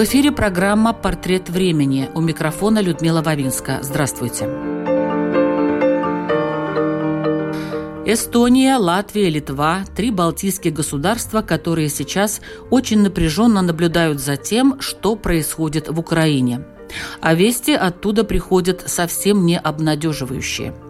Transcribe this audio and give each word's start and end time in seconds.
В 0.00 0.04
эфире 0.04 0.32
программа 0.32 0.94
«Портрет 0.94 1.50
времени». 1.50 2.08
У 2.14 2.22
микрофона 2.22 2.78
Людмила 2.78 3.20
Вавинска. 3.20 3.80
Здравствуйте. 3.82 4.46
Эстония, 8.06 8.78
Латвия, 8.78 9.28
Литва– 9.28 9.84
три 9.94 10.10
балтийских 10.10 10.72
государства, 10.72 11.42
которые 11.42 11.90
сейчас 11.90 12.40
очень 12.70 13.02
напряженно 13.02 13.60
наблюдают 13.60 14.20
за 14.20 14.38
тем, 14.38 14.80
что 14.80 15.16
происходит 15.16 15.90
в 15.90 16.00
Украине. 16.00 16.64
А 17.20 17.34
вести 17.34 17.74
оттуда 17.74 18.24
приходят 18.24 18.84
совсем 18.86 19.44
не 19.44 19.58
обнадеживающие– 19.58 20.72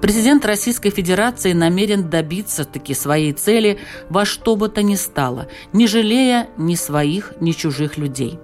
Президент 0.00 0.46
Российской 0.46 0.88
Федерации 0.88 1.52
намерен 1.52 2.08
добиться 2.08 2.64
таки 2.64 2.94
своей 2.94 3.34
цели 3.34 3.78
во 4.08 4.24
что 4.24 4.56
бы 4.56 4.70
то 4.70 4.82
ни 4.82 4.94
стало, 4.94 5.48
не 5.74 5.86
жалея 5.86 6.48
ни 6.56 6.74
своих, 6.76 7.34
ни 7.40 7.52
чужих 7.52 7.98
людей. 7.98 8.38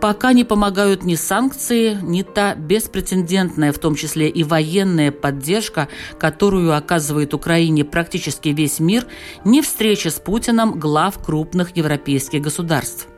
Пока 0.00 0.32
не 0.32 0.44
помогают 0.44 1.04
ни 1.04 1.14
санкции, 1.14 1.98
ни 2.00 2.22
та 2.22 2.54
беспрецедентная, 2.54 3.70
в 3.70 3.78
том 3.78 3.94
числе 3.94 4.30
и 4.30 4.44
военная 4.44 5.12
поддержка, 5.12 5.88
которую 6.18 6.74
оказывает 6.74 7.34
Украине 7.34 7.84
практически 7.84 8.48
весь 8.48 8.80
мир, 8.80 9.06
ни 9.44 9.60
встреча 9.60 10.10
с 10.10 10.14
Путиным 10.14 10.78
глав 10.78 11.22
крупных 11.22 11.76
европейских 11.76 12.40
государств. 12.40 13.08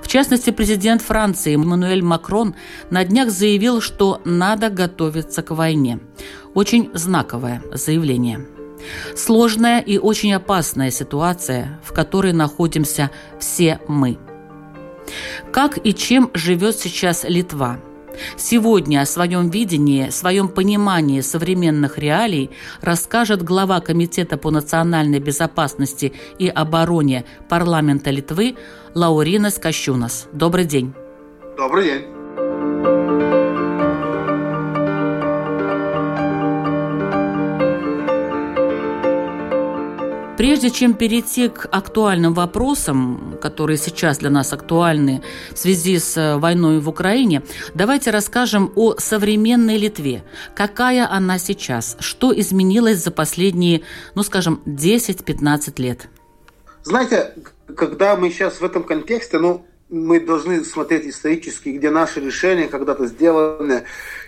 В 0.00 0.08
частности, 0.08 0.50
президент 0.50 1.02
Франции 1.02 1.54
Эммануэль 1.54 2.02
Макрон 2.02 2.54
на 2.90 3.04
днях 3.04 3.30
заявил, 3.30 3.80
что 3.80 4.20
надо 4.24 4.68
готовиться 4.70 5.42
к 5.42 5.52
войне. 5.52 6.00
Очень 6.54 6.90
знаковое 6.94 7.62
заявление. 7.72 8.46
Сложная 9.14 9.80
и 9.80 9.98
очень 9.98 10.32
опасная 10.34 10.90
ситуация, 10.90 11.80
в 11.84 11.92
которой 11.92 12.32
находимся 12.32 13.10
все 13.38 13.80
мы. 13.88 14.18
Как 15.52 15.78
и 15.84 15.94
чем 15.94 16.30
живет 16.34 16.76
сейчас 16.76 17.24
Литва– 17.24 17.78
Сегодня 18.36 19.00
о 19.00 19.06
своем 19.06 19.50
видении, 19.50 20.10
своем 20.10 20.48
понимании 20.48 21.20
современных 21.20 21.98
реалий 21.98 22.50
расскажет 22.80 23.42
глава 23.42 23.80
Комитета 23.80 24.36
по 24.36 24.50
национальной 24.50 25.20
безопасности 25.20 26.12
и 26.38 26.48
обороне 26.48 27.24
парламента 27.48 28.10
Литвы 28.10 28.56
Лауринас 28.94 29.58
Кащунас. 29.58 30.28
Добрый 30.32 30.64
день. 30.64 30.94
Добрый 31.56 31.84
день. 31.84 32.95
Прежде 40.36 40.70
чем 40.70 40.92
перейти 40.92 41.48
к 41.48 41.66
актуальным 41.70 42.34
вопросам, 42.34 43.38
которые 43.40 43.78
сейчас 43.78 44.18
для 44.18 44.28
нас 44.28 44.52
актуальны 44.52 45.22
в 45.50 45.58
связи 45.58 45.98
с 45.98 46.14
э, 46.18 46.36
войной 46.36 46.78
в 46.80 46.90
Украине, 46.90 47.42
давайте 47.74 48.10
расскажем 48.10 48.70
о 48.76 48.96
современной 48.98 49.78
Литве. 49.78 50.24
Какая 50.54 51.10
она 51.10 51.38
сейчас? 51.38 51.96
Что 52.00 52.38
изменилось 52.38 53.02
за 53.02 53.10
последние, 53.12 53.82
ну 54.14 54.22
скажем, 54.22 54.60
10-15 54.66 55.80
лет? 55.80 56.08
Знаете, 56.82 57.32
когда 57.74 58.14
мы 58.14 58.30
сейчас 58.30 58.60
в 58.60 58.64
этом 58.64 58.84
контексте, 58.84 59.38
ну, 59.38 59.64
мы 59.88 60.20
должны 60.20 60.64
смотреть 60.64 61.06
исторически, 61.06 61.68
где 61.70 61.90
наши 61.90 62.20
решения 62.20 62.66
когда-то 62.66 63.06
сделаны, 63.06 63.84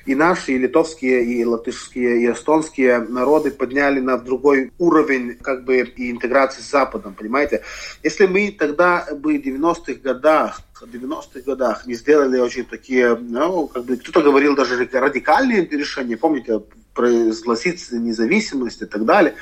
и 0.06 0.14
наши, 0.14 0.52
и 0.52 0.58
литовские, 0.58 1.24
и 1.24 1.44
латышские, 1.44 2.22
и 2.22 2.32
эстонские 2.32 3.00
народы 3.00 3.50
подняли 3.50 4.00
на 4.00 4.18
другой 4.18 4.72
уровень 4.78 5.36
как 5.36 5.64
бы 5.64 5.80
и 5.80 6.10
интеграции 6.10 6.62
с 6.62 6.70
Западом, 6.70 7.14
понимаете? 7.14 7.62
Если 8.02 8.26
мы 8.26 8.54
тогда 8.56 9.06
бы 9.12 9.38
в 9.38 9.42
90-х 9.42 10.00
годах 10.02 10.60
90-х 10.82 11.40
годах 11.40 11.86
не 11.86 11.94
сделали 11.94 12.38
очень 12.38 12.64
такие, 12.64 13.16
ну, 13.16 13.66
как 13.68 13.84
бы 13.84 13.96
кто-то 13.96 14.22
говорил 14.22 14.54
даже 14.54 14.88
радикальные 14.92 15.66
решения, 15.66 16.16
помните, 16.16 16.60
произгласить 16.98 17.92
независимость 17.92 18.82
и 18.82 18.86
так 18.86 19.04
далее. 19.04 19.34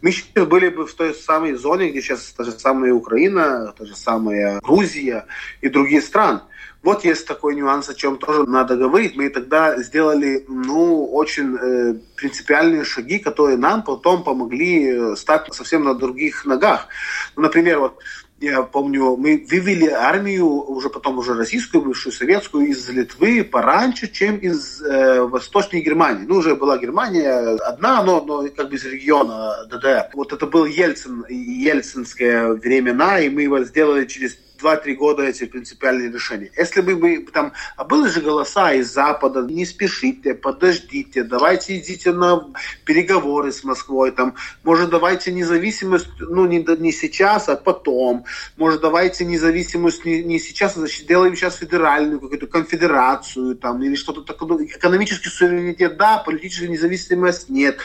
Мы 0.00 0.10
сейчас 0.10 0.46
были 0.46 0.70
бы 0.70 0.86
в 0.86 0.94
той 0.94 1.12
самой 1.12 1.52
зоне, 1.52 1.90
где 1.90 2.00
сейчас 2.00 2.32
та 2.34 2.44
же 2.44 2.52
самая 2.52 2.94
Украина, 2.94 3.74
та 3.78 3.84
же 3.84 3.94
самая 3.94 4.58
Грузия 4.60 5.26
и 5.60 5.68
другие 5.68 6.00
страны. 6.00 6.40
Вот 6.82 7.04
есть 7.04 7.26
такой 7.26 7.56
нюанс, 7.56 7.90
о 7.90 7.94
чем 7.94 8.16
тоже 8.16 8.44
надо 8.44 8.76
говорить. 8.76 9.16
Мы 9.16 9.28
тогда 9.28 9.76
сделали 9.82 10.46
ну, 10.48 11.04
очень 11.12 11.56
э, 11.56 11.94
принципиальные 12.16 12.84
шаги, 12.84 13.18
которые 13.18 13.58
нам 13.58 13.82
потом 13.82 14.24
помогли 14.24 14.88
э, 14.88 15.16
стать 15.16 15.52
совсем 15.52 15.84
на 15.84 15.94
других 15.94 16.46
ногах. 16.46 16.88
Ну, 17.36 17.42
например, 17.42 17.80
вот 17.80 17.98
я 18.40 18.62
помню, 18.62 19.16
мы 19.16 19.44
вывели 19.48 19.86
армию, 19.86 20.46
уже 20.46 20.90
потом 20.90 21.18
уже 21.18 21.34
российскую, 21.34 21.82
бывшую 21.82 22.12
советскую, 22.12 22.66
из 22.66 22.88
Литвы 22.88 23.44
пораньше, 23.44 24.10
чем 24.10 24.36
из 24.36 24.82
э, 24.82 25.20
Восточной 25.22 25.80
Германии. 25.80 26.26
Ну, 26.26 26.36
уже 26.36 26.54
была 26.56 26.78
Германия 26.78 27.30
одна, 27.30 28.02
но, 28.02 28.20
но 28.20 28.48
как 28.48 28.70
бы 28.70 28.76
из 28.76 28.84
региона 28.84 29.64
ДДР. 29.70 30.10
Вот 30.14 30.32
это 30.32 30.46
был 30.46 30.64
Ельцин, 30.64 31.24
ельцинское 31.28 32.48
времена, 32.54 33.20
и 33.20 33.28
мы 33.28 33.42
его 33.42 33.62
сделали 33.64 34.04
через 34.06 34.36
2-3 34.60 34.94
года 34.94 35.22
эти 35.22 35.44
принципиальные 35.44 36.10
решения. 36.10 36.50
Если 36.56 36.80
бы 36.80 36.96
мы 36.96 37.18
там, 37.32 37.52
а 37.76 37.84
были 37.84 38.08
же 38.08 38.20
голоса 38.20 38.72
из 38.72 38.92
Запада, 38.92 39.42
не 39.42 39.66
спешите, 39.66 40.34
подождите, 40.34 41.24
давайте 41.24 41.78
идите 41.78 42.12
на 42.12 42.46
переговоры 42.84 43.52
с 43.52 43.64
Москвой, 43.64 44.12
там, 44.12 44.34
может, 44.62 44.90
давайте 44.90 45.32
независимость, 45.32 46.08
ну, 46.18 46.46
не, 46.46 46.64
не 46.78 46.92
сейчас, 46.92 47.48
а 47.48 47.56
потом, 47.56 48.24
может, 48.56 48.80
давайте 48.80 49.24
независимость 49.24 50.04
не, 50.04 50.22
не 50.22 50.38
сейчас, 50.38 50.76
а 50.76 50.80
значит, 50.80 51.06
делаем 51.06 51.36
сейчас 51.36 51.56
федеральную 51.56 52.20
какую-то 52.20 52.46
конфедерацию, 52.46 53.56
там, 53.56 53.82
или 53.82 53.94
что-то 53.94 54.22
такое, 54.22 54.48
ну, 54.48 54.64
экономический 54.64 55.28
суверенитет, 55.28 55.96
да, 55.96 56.18
политическая 56.18 56.68
независимость 56.68 57.48
нет. 57.48 57.78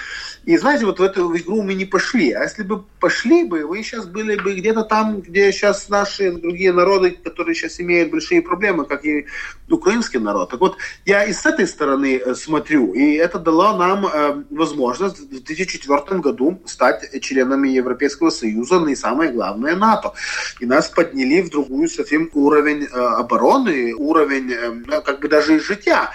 И 0.46 0.58
знаете, 0.58 0.86
вот 0.86 1.00
в 1.00 1.04
эту 1.04 1.36
игру 1.38 1.62
мы 1.62 1.74
не 1.74 1.86
пошли. 1.86 2.32
А 2.32 2.44
если 2.44 2.64
бы 2.64 2.84
пошли 3.00 3.44
бы, 3.44 3.66
вы 3.66 3.84
сейчас 3.84 4.06
были 4.06 4.36
бы 4.36 4.56
где-то 4.56 4.84
там, 4.84 5.22
где 5.22 5.52
сейчас 5.52 5.90
наши 5.90 6.32
другие 6.32 6.59
народы, 6.68 7.12
которые 7.12 7.56
сейчас 7.56 7.80
имеют 7.80 8.12
большие 8.12 8.42
проблемы, 8.42 8.86
как 8.86 9.06
и 9.06 9.26
украинский 9.70 10.20
народ. 10.20 10.50
Так 10.50 10.60
вот, 10.60 10.78
я 11.06 11.26
и 11.26 11.34
с 11.34 11.46
этой 11.46 11.68
стороны 11.68 12.18
э, 12.18 12.36
смотрю, 12.36 12.94
и 12.94 13.16
это 13.16 13.40
дало 13.40 13.78
нам 13.78 14.06
э, 14.06 14.44
возможность 14.50 15.20
в 15.20 15.30
2004 15.30 16.20
году 16.20 16.62
стать 16.66 17.22
членами 17.22 17.70
Европейского 17.70 18.30
Союза, 18.30 18.80
ну 18.80 18.88
и 18.88 18.96
самое 18.96 19.32
главное, 19.32 19.76
НАТО. 19.76 20.14
И 20.60 20.66
нас 20.66 20.90
подняли 20.90 21.42
в 21.42 21.50
другую 21.50 21.88
совсем 21.88 22.30
уровень 22.34 22.84
э, 22.84 22.88
обороны, 22.88 23.94
уровень 23.94 24.52
э, 24.52 25.02
как 25.02 25.20
бы 25.20 25.28
даже 25.28 25.56
и 25.56 25.60
жития. 25.60 26.10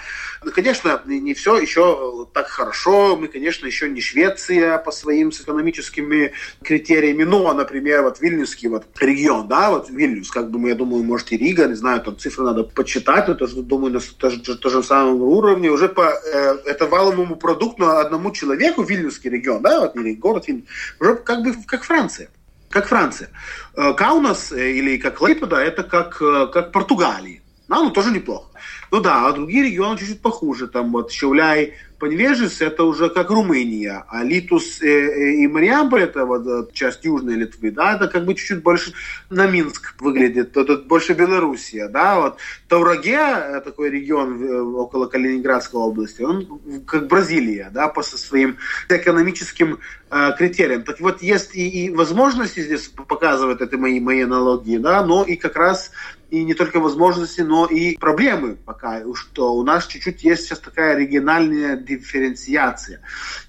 Ну, 0.45 0.51
конечно, 0.51 1.01
не 1.05 1.33
все 1.33 1.57
еще 1.57 2.27
так 2.31 2.47
хорошо. 2.47 3.15
Мы, 3.15 3.27
конечно, 3.27 3.65
еще 3.65 3.89
не 3.89 3.99
Швеция 3.99 4.77
по 4.77 4.91
своим 4.91 5.29
экономическими 5.29 6.33
критериями. 6.63 7.23
Но, 7.23 7.51
например, 7.51 8.03
вот 8.03 8.21
Вильнюсский 8.21 8.69
вот 8.69 8.85
регион, 8.99 9.47
да, 9.47 9.71
вот 9.71 9.89
Вильнюс, 9.89 10.29
как 10.29 10.51
бы, 10.51 10.69
я 10.69 10.75
думаю, 10.75 11.03
может 11.03 11.31
и 11.31 11.37
Рига, 11.37 11.65
не 11.65 11.73
знаю, 11.73 12.01
там 12.01 12.19
цифры 12.19 12.43
надо 12.43 12.63
почитать, 12.63 13.27
но 13.27 13.33
тоже, 13.33 13.55
думаю, 13.63 13.93
на 13.93 13.99
тоже, 13.99 14.39
тоже 14.39 14.83
самом 14.83 15.19
уровне. 15.23 15.71
Уже 15.71 15.89
по 15.89 16.13
э, 16.13 16.57
это 16.65 16.85
валовому 16.85 17.37
продукту 17.37 17.89
одному 17.89 18.29
человеку 18.29 18.83
Вильнюсский 18.83 19.31
регион, 19.31 19.63
да, 19.63 19.79
вот, 19.79 19.95
или 19.95 20.13
город 20.13 20.47
Вильнюс, 20.47 20.65
уже 20.99 21.15
как 21.15 21.41
бы 21.41 21.55
как 21.65 21.83
Франция 21.83 22.29
как 22.69 22.87
Франция. 22.87 23.29
Э, 23.75 23.93
Каунас 23.93 24.51
э, 24.51 24.73
или 24.73 24.97
как 24.97 25.21
Лейпеда 25.21 25.55
это 25.55 25.83
как, 25.83 26.21
э, 26.21 26.47
как 26.47 26.73
Португалия. 26.73 27.41
Да, 27.67 27.81
ну 27.81 27.89
тоже 27.89 28.11
неплохо. 28.11 28.49
Ну 28.91 29.01
да, 29.01 29.27
а 29.27 29.33
другие 29.33 29.63
регионы 29.63 29.97
чуть-чуть 29.97 30.21
похуже. 30.21 30.67
Там 30.67 30.91
вот 30.91 31.11
Шауляй, 31.11 31.73
Поневежец 31.99 32.61
это 32.61 32.83
уже 32.83 33.09
как 33.09 33.29
Румыния, 33.29 34.03
а 34.09 34.23
Литус 34.23 34.81
э, 34.81 34.87
э, 34.87 35.33
и 35.35 35.47
Мариамполь, 35.47 36.03
это 36.03 36.25
вот 36.25 36.45
э, 36.45 36.71
часть 36.73 37.05
Южной 37.05 37.35
Литвы, 37.35 37.71
да, 37.71 37.95
это 37.95 38.07
как 38.07 38.25
бы 38.25 38.35
чуть-чуть 38.35 38.63
больше 38.63 38.93
на 39.29 39.47
Минск 39.47 39.95
выглядит, 39.99 40.57
это 40.57 40.77
больше 40.77 41.13
Белоруссия, 41.13 41.87
да, 41.87 42.19
вот 42.19 42.37
Таураге, 42.67 43.61
такой 43.63 43.89
регион 43.89 44.75
около 44.75 45.07
Калининградской 45.07 45.79
области, 45.79 46.21
он 46.21 46.59
как 46.85 47.07
Бразилия, 47.07 47.71
да, 47.73 47.87
по 47.87 48.03
своим 48.03 48.57
экономическим 48.89 49.79
э, 50.11 50.31
критериям. 50.37 50.83
Так 50.83 50.99
вот, 50.99 51.21
есть 51.21 51.55
и, 51.55 51.85
и 51.85 51.89
возможности 51.89 52.59
здесь 52.59 52.87
показывают 52.89 53.61
это 53.61 53.77
мои, 53.77 53.99
мои 54.01 54.21
аналогии, 54.21 54.77
да, 54.77 55.05
но 55.05 55.23
и 55.23 55.37
как 55.37 55.55
раз 55.55 55.91
и 56.29 56.43
не 56.43 56.53
только 56.53 56.79
возможности, 56.79 57.41
но 57.41 57.65
и 57.65 57.97
проблемы 57.97 58.55
пока, 58.55 59.01
что 59.13 59.53
у 59.53 59.63
нас 59.63 59.87
чуть-чуть 59.87 60.23
есть 60.23 60.43
сейчас 60.43 60.59
такая 60.59 60.97
региональная 60.97 61.77
дифференциация. 61.77 63.01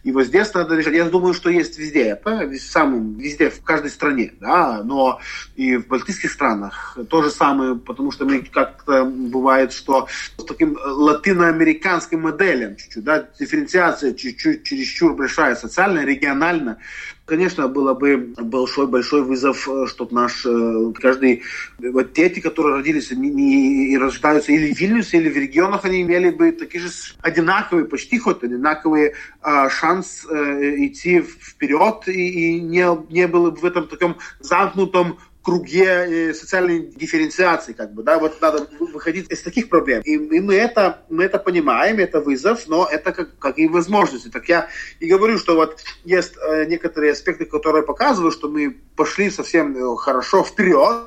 И 0.05 0.13
вот 0.13 0.25
здесь 0.25 0.53
надо 0.55 0.77
решать. 0.77 0.95
Я 0.95 1.05
думаю, 1.05 1.35
что 1.35 1.51
есть 1.51 1.79
везде 1.79 2.03
это, 2.05 2.51
самом, 2.59 3.15
везде, 3.19 3.51
в 3.51 3.63
каждой 3.63 3.91
стране, 3.91 4.33
да, 4.41 4.83
но 4.85 5.21
и 5.55 5.77
в 5.77 5.89
балтийских 5.89 6.31
странах 6.31 6.99
то 7.09 7.23
же 7.23 7.31
самое, 7.31 7.77
потому 7.77 8.11
что 8.13 8.25
мне 8.25 8.41
как-то 8.41 9.05
бывает, 9.05 9.73
что 9.73 10.09
с 10.37 10.45
таким 10.45 10.77
латиноамериканским 10.83 12.23
моделем 12.23 12.77
чуть-чуть, 12.77 13.05
да, 13.05 13.29
дифференциация 13.39 14.15
чуть-чуть 14.15 14.65
чересчур 14.65 15.15
большая, 15.15 15.55
социально, 15.55 16.05
регионально, 16.05 16.79
Конечно, 17.27 17.67
было 17.67 17.93
бы 17.93 18.35
большой-большой 18.39 19.23
вызов, 19.23 19.69
э, 19.69 19.87
чтобы 19.89 20.15
наш 20.15 20.47
э, 20.47 20.93
каждый... 20.95 21.43
Вот 21.81 22.13
дети, 22.13 22.39
которые 22.39 22.77
родились 22.77 23.11
не, 23.11 23.29
не, 23.31 23.89
и 23.89 23.99
рождаются 23.99 24.53
или 24.53 24.73
в 24.73 24.79
Вильнюсе, 24.79 25.17
или 25.17 25.29
в 25.29 25.37
регионах, 25.37 25.85
они 25.85 26.03
имели 26.03 26.31
бы 26.31 26.53
такие 26.53 26.85
же 26.85 26.91
одинаковые, 27.23 27.87
почти 27.87 28.21
хоть 28.21 28.45
одинаковые 28.45 29.15
э, 29.43 29.69
шанс 29.71 30.25
э, 30.31 30.87
идти 30.87 31.21
вперед, 31.21 32.07
и, 32.07 32.13
и 32.13 32.61
не, 32.61 32.87
не 33.13 33.27
было 33.27 33.51
бы 33.51 33.57
в 33.57 33.65
этом 33.65 33.89
таком 33.89 34.19
замкнутом 34.39 35.19
круге 35.47 35.85
э, 35.85 36.35
социальной 36.35 36.81
дифференциации, 36.81 37.73
как 37.73 37.95
бы, 37.95 38.03
да, 38.03 38.19
вот 38.19 38.43
надо 38.43 38.67
выходить 38.81 39.31
из 39.31 39.43
таких 39.43 39.69
проблем. 39.69 40.03
И, 40.03 40.19
мы, 40.19 40.55
это, 40.55 41.05
мы 41.09 41.23
это 41.23 41.39
понимаем, 41.39 42.01
это 42.01 42.21
вызов, 42.21 42.67
но 42.67 42.89
это 42.91 43.13
как, 43.13 43.39
как 43.39 43.57
и 43.57 43.69
возможности. 43.69 44.29
Так 44.29 44.49
я 44.49 44.69
и 44.99 45.07
говорю, 45.07 45.39
что 45.39 45.55
вот 45.55 45.85
есть 46.05 46.35
э, 46.37 46.65
некоторые 46.65 47.13
аспекты, 47.13 47.45
которые 47.45 47.85
показывают, 47.85 48.35
что 48.35 48.49
мы 48.49 48.77
пошли 48.97 49.31
совсем 49.31 49.77
э, 49.77 49.97
хорошо 49.97 50.43
вперед, 50.43 51.05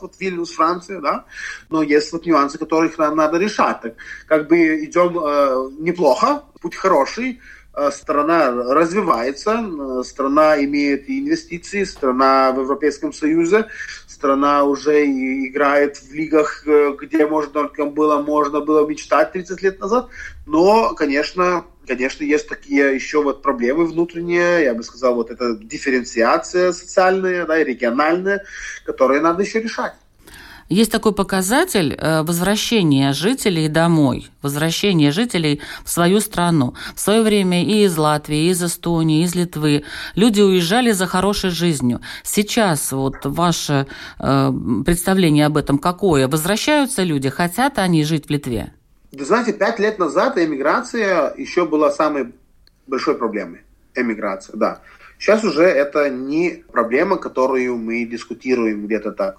вот 0.00 0.14
Вильнюс, 0.18 0.50
Франция, 0.50 1.00
да, 1.00 1.24
но 1.70 1.84
есть 1.84 2.12
вот 2.12 2.26
нюансы, 2.26 2.58
которых 2.58 2.98
нам 2.98 3.14
надо 3.14 3.38
решать. 3.38 3.80
Так, 3.80 3.94
как 4.26 4.48
бы 4.48 4.84
идем 4.84 5.16
э, 5.16 5.70
неплохо, 5.78 6.42
путь 6.60 6.74
хороший, 6.74 7.40
страна 7.90 8.50
развивается, 8.50 9.58
э, 9.62 10.02
страна 10.04 10.62
имеет 10.64 11.08
инвестиции, 11.08 11.84
страна 11.84 12.52
в 12.52 12.60
Европейском 12.60 13.12
Союзе, 13.12 13.66
страна 14.06 14.64
уже 14.64 15.06
играет 15.06 15.96
в 15.96 16.12
лигах, 16.12 16.66
э, 16.66 16.94
где 17.00 17.26
можно 17.26 17.52
только 17.52 17.86
было, 17.86 18.22
можно 18.22 18.60
было 18.60 18.86
мечтать 18.86 19.32
30 19.32 19.62
лет 19.62 19.80
назад. 19.80 20.08
Но, 20.46 20.94
конечно, 20.94 21.64
конечно, 21.86 22.24
есть 22.24 22.48
такие 22.48 22.94
еще 22.94 23.22
вот 23.22 23.42
проблемы 23.42 23.86
внутренние, 23.86 24.64
я 24.64 24.74
бы 24.74 24.82
сказал, 24.82 25.14
вот 25.14 25.30
эта 25.30 25.56
дифференциация 25.56 26.72
социальная, 26.72 27.46
да, 27.46 27.58
и 27.58 27.64
региональная, 27.64 28.44
которые 28.84 29.20
надо 29.20 29.42
еще 29.42 29.60
решать. 29.60 29.94
Есть 30.72 30.90
такой 30.90 31.12
показатель 31.12 31.92
э, 31.92 32.22
возвращения 32.22 33.12
жителей 33.12 33.68
домой, 33.68 34.30
возвращения 34.40 35.12
жителей 35.12 35.60
в 35.84 35.90
свою 35.90 36.20
страну. 36.20 36.74
В 36.94 37.00
свое 37.00 37.20
время 37.20 37.62
и 37.62 37.84
из 37.84 37.98
Латвии, 37.98 38.46
и 38.46 38.48
из 38.48 38.62
Эстонии, 38.62 39.20
и 39.20 39.24
из 39.24 39.34
Литвы 39.34 39.84
люди 40.14 40.40
уезжали 40.40 40.92
за 40.92 41.06
хорошей 41.06 41.50
жизнью. 41.50 42.00
Сейчас 42.22 42.90
вот 42.92 43.16
ваше 43.24 43.86
э, 44.18 44.52
представление 44.86 45.44
об 45.44 45.58
этом 45.58 45.78
какое? 45.78 46.26
Возвращаются 46.26 47.02
люди, 47.02 47.28
хотят 47.28 47.78
они 47.78 48.02
жить 48.02 48.28
в 48.28 48.30
Литве? 48.30 48.72
Вы 49.12 49.26
знаете, 49.26 49.52
пять 49.52 49.78
лет 49.78 49.98
назад 49.98 50.38
эмиграция 50.38 51.34
еще 51.36 51.66
была 51.66 51.90
самой 51.90 52.32
большой 52.86 53.16
проблемой. 53.16 53.60
Эмиграция, 53.94 54.56
да. 54.56 54.80
Сейчас 55.18 55.44
уже 55.44 55.64
это 55.64 56.08
не 56.08 56.64
проблема, 56.72 57.18
которую 57.18 57.76
мы 57.76 58.06
дискутируем 58.06 58.86
где-то 58.86 59.12
так 59.12 59.36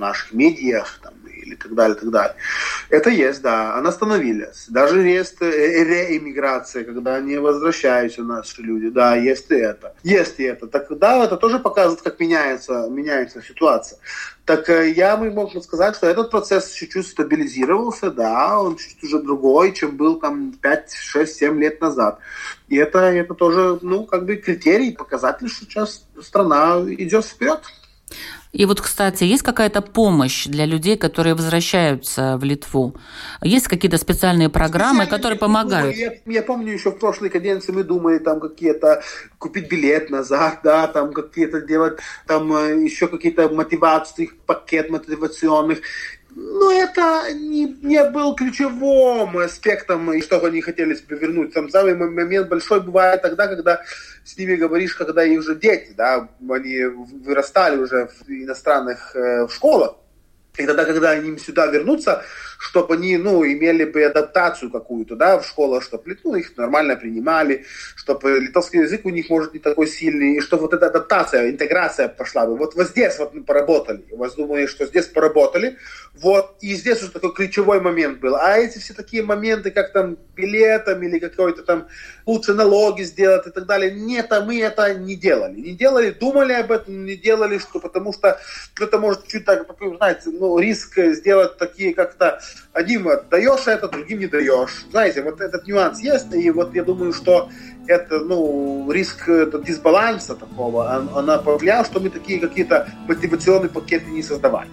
наших 0.00 0.32
медиах 0.32 0.98
там, 1.02 1.14
или 1.50 1.54
так 1.54 1.74
далее, 1.74 1.94
так 1.94 2.10
далее. 2.10 2.36
Это 2.88 3.10
есть, 3.10 3.42
да, 3.42 3.74
она 3.74 3.90
остановилась. 3.90 4.66
Даже 4.68 5.00
есть 5.00 5.36
э, 5.40 5.84
реэмиграция, 5.84 6.84
когда 6.84 7.16
они 7.16 7.38
возвращаются 7.38 8.22
наши 8.22 8.62
люди, 8.62 8.90
да, 8.90 9.16
есть 9.16 9.50
и 9.50 9.54
это. 9.54 9.94
Есть 10.02 10.40
и 10.40 10.44
это. 10.44 10.66
Так 10.66 10.86
да, 10.98 11.24
это 11.24 11.36
тоже 11.36 11.58
показывает, 11.58 12.02
как 12.02 12.20
меняется, 12.20 12.88
меняется 12.90 13.42
ситуация. 13.42 13.98
Так 14.44 14.68
э, 14.68 14.90
я 14.90 15.16
мы 15.16 15.30
можем 15.30 15.62
сказать, 15.62 15.96
что 15.96 16.06
этот 16.06 16.30
процесс 16.30 16.72
чуть-чуть 16.72 17.06
стабилизировался, 17.06 18.10
да, 18.10 18.58
он 18.60 18.76
чуть-чуть 18.76 19.04
уже 19.04 19.22
другой, 19.22 19.72
чем 19.72 19.96
был 19.96 20.18
там 20.18 20.52
5, 20.52 20.92
6, 20.92 21.36
7 21.36 21.60
лет 21.60 21.80
назад. 21.80 22.18
И 22.68 22.76
это, 22.76 22.98
это 22.98 23.34
тоже, 23.34 23.78
ну, 23.82 24.06
как 24.06 24.24
бы 24.24 24.36
критерий, 24.36 24.92
показатель, 24.92 25.48
что 25.48 25.64
сейчас 25.64 26.06
страна 26.20 26.80
идет 26.88 27.24
вперед. 27.24 27.60
И 28.52 28.64
вот, 28.64 28.80
кстати, 28.80 29.24
есть 29.24 29.42
какая-то 29.42 29.80
помощь 29.80 30.46
для 30.46 30.66
людей, 30.66 30.96
которые 30.96 31.34
возвращаются 31.34 32.36
в 32.36 32.42
Литву? 32.42 32.96
Есть 33.42 33.68
какие-то 33.68 33.96
специальные 33.96 34.48
программы, 34.48 35.04
Специально, 35.04 35.16
которые 35.16 35.38
помогают? 35.38 35.96
Я, 35.96 36.14
я 36.26 36.42
помню, 36.42 36.72
еще 36.72 36.90
в 36.90 36.98
прошлой 36.98 37.30
каденции 37.30 37.70
мы 37.72 37.84
думали 37.84 38.18
там 38.18 38.40
какие-то 38.40 39.02
купить 39.38 39.70
билет 39.70 40.10
назад, 40.10 40.60
да, 40.64 40.88
там 40.88 41.12
какие-то 41.12 41.60
делать, 41.60 41.98
там 42.26 42.52
э, 42.52 42.82
еще 42.82 43.06
какие-то 43.06 43.48
мотивации, 43.48 44.30
пакет 44.46 44.90
мотивационных 44.90 45.78
но 46.34 46.72
это 46.72 47.32
не, 47.32 47.76
не 47.82 48.04
был 48.04 48.34
ключевым 48.34 49.38
аспектом, 49.38 50.12
и 50.12 50.20
что 50.20 50.44
они 50.44 50.60
хотели 50.60 50.94
себе 50.94 51.16
вернуть. 51.16 51.52
Там 51.52 51.68
самый 51.70 51.94
момент 51.94 52.48
большой 52.48 52.80
бывает 52.80 53.22
тогда, 53.22 53.46
когда 53.46 53.82
с 54.24 54.36
ними 54.36 54.54
говоришь, 54.54 54.94
когда 54.94 55.24
их 55.24 55.40
уже 55.40 55.56
дети, 55.56 55.92
да, 55.96 56.28
они 56.48 56.84
вырастали 56.84 57.78
уже 57.78 58.06
в 58.06 58.30
иностранных 58.30 59.14
э, 59.16 59.46
в 59.46 59.52
школах. 59.52 59.96
И 60.56 60.66
тогда, 60.66 60.84
когда 60.84 61.10
они 61.10 61.38
сюда 61.38 61.66
вернутся, 61.66 62.22
чтобы 62.60 62.94
они, 62.94 63.16
ну, 63.16 63.42
имели 63.42 63.84
бы 63.84 64.04
адаптацию 64.04 64.70
какую-то, 64.70 65.16
да, 65.16 65.38
в 65.38 65.46
школах, 65.46 65.82
чтобы, 65.82 66.14
ну, 66.22 66.34
их 66.34 66.54
нормально 66.58 66.94
принимали, 66.94 67.64
чтобы 67.96 68.38
литовский 68.38 68.80
язык 68.80 69.06
у 69.06 69.08
них, 69.08 69.30
может, 69.30 69.54
не 69.54 69.60
такой 69.60 69.86
сильный, 69.86 70.36
и 70.36 70.40
чтобы 70.40 70.64
вот 70.64 70.74
эта 70.74 70.88
адаптация, 70.88 71.48
интеграция 71.48 72.08
пошла 72.08 72.46
бы. 72.46 72.58
Вот, 72.58 72.74
вот 72.74 72.88
здесь 72.88 73.18
вот 73.18 73.32
мы 73.32 73.44
поработали. 73.44 74.04
Я 74.10 74.18
вас 74.18 74.34
думаю, 74.34 74.68
что 74.68 74.84
здесь 74.84 75.06
поработали, 75.06 75.78
вот, 76.14 76.56
и 76.60 76.74
здесь 76.74 77.02
уже 77.02 77.12
такой 77.12 77.32
ключевой 77.32 77.80
момент 77.80 78.20
был. 78.20 78.36
А 78.36 78.58
эти 78.58 78.78
все 78.78 78.92
такие 78.92 79.22
моменты, 79.22 79.70
как 79.70 79.92
там 79.92 80.18
билетом 80.36 81.02
или 81.02 81.18
какой-то 81.18 81.62
там 81.62 81.88
лучше 82.26 82.52
налоги 82.52 83.02
сделать 83.04 83.46
и 83.46 83.50
так 83.50 83.64
далее, 83.64 83.90
нет, 83.90 84.30
а 84.32 84.44
мы 84.44 84.60
это 84.60 84.94
не 84.94 85.16
делали. 85.16 85.58
Не 85.58 85.72
делали, 85.72 86.10
думали 86.10 86.52
об 86.52 86.70
этом, 86.72 87.06
не 87.06 87.16
делали, 87.16 87.56
что 87.56 87.80
потому 87.80 88.12
что 88.12 88.38
это 88.78 88.98
может 88.98 89.26
чуть 89.28 89.46
так, 89.46 89.66
знаете, 89.96 90.28
ну, 90.28 90.58
риск 90.58 90.98
сделать 90.98 91.56
такие 91.56 91.94
как-то 91.94 92.38
одним 92.72 93.08
даешь 93.30 93.66
это, 93.66 93.88
другим 93.88 94.20
не 94.20 94.26
даешь. 94.26 94.86
Знаете, 94.90 95.22
вот 95.22 95.40
этот 95.40 95.66
нюанс 95.66 96.00
есть, 96.00 96.32
и 96.34 96.50
вот 96.50 96.74
я 96.74 96.84
думаю, 96.84 97.12
что 97.12 97.48
это, 97.86 98.20
ну, 98.20 98.90
риск 98.90 99.28
это 99.28 99.58
дисбаланса 99.58 100.34
такого, 100.34 100.90
она 100.90 101.38
повлияла, 101.38 101.84
что 101.84 102.00
мы 102.00 102.10
такие 102.10 102.40
какие-то 102.40 102.88
мотивационные 103.08 103.70
пакеты 103.70 104.10
не 104.10 104.22
создавали. 104.22 104.68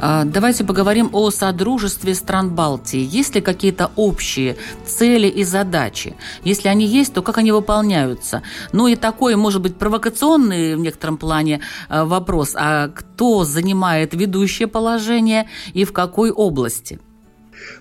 А, 0.00 0.24
давайте 0.24 0.64
поговорим 0.64 1.10
о 1.12 1.30
содружестве 1.30 2.14
стран 2.14 2.50
Балтии. 2.50 3.06
Есть 3.10 3.34
ли 3.34 3.40
какие-то 3.40 3.90
общие 3.96 4.56
цели 4.86 5.28
и 5.28 5.44
задачи? 5.44 6.16
Если 6.44 6.68
они 6.68 6.86
есть, 6.86 7.14
то 7.14 7.22
как 7.22 7.38
они 7.38 7.52
выполняются? 7.52 8.42
Ну 8.72 8.88
и 8.88 8.96
такой, 8.96 9.36
может 9.36 9.62
быть, 9.62 9.76
провокационный 9.76 10.76
в 10.76 10.80
некотором 10.80 11.16
плане 11.16 11.60
а, 11.88 12.04
вопрос. 12.04 12.54
А 12.56 12.88
кто 12.88 13.44
занимает 13.44 14.14
ведущее 14.14 14.68
положение 14.68 15.48
и 15.72 15.84
в 15.84 15.92
какой 15.92 16.30
области? 16.30 16.98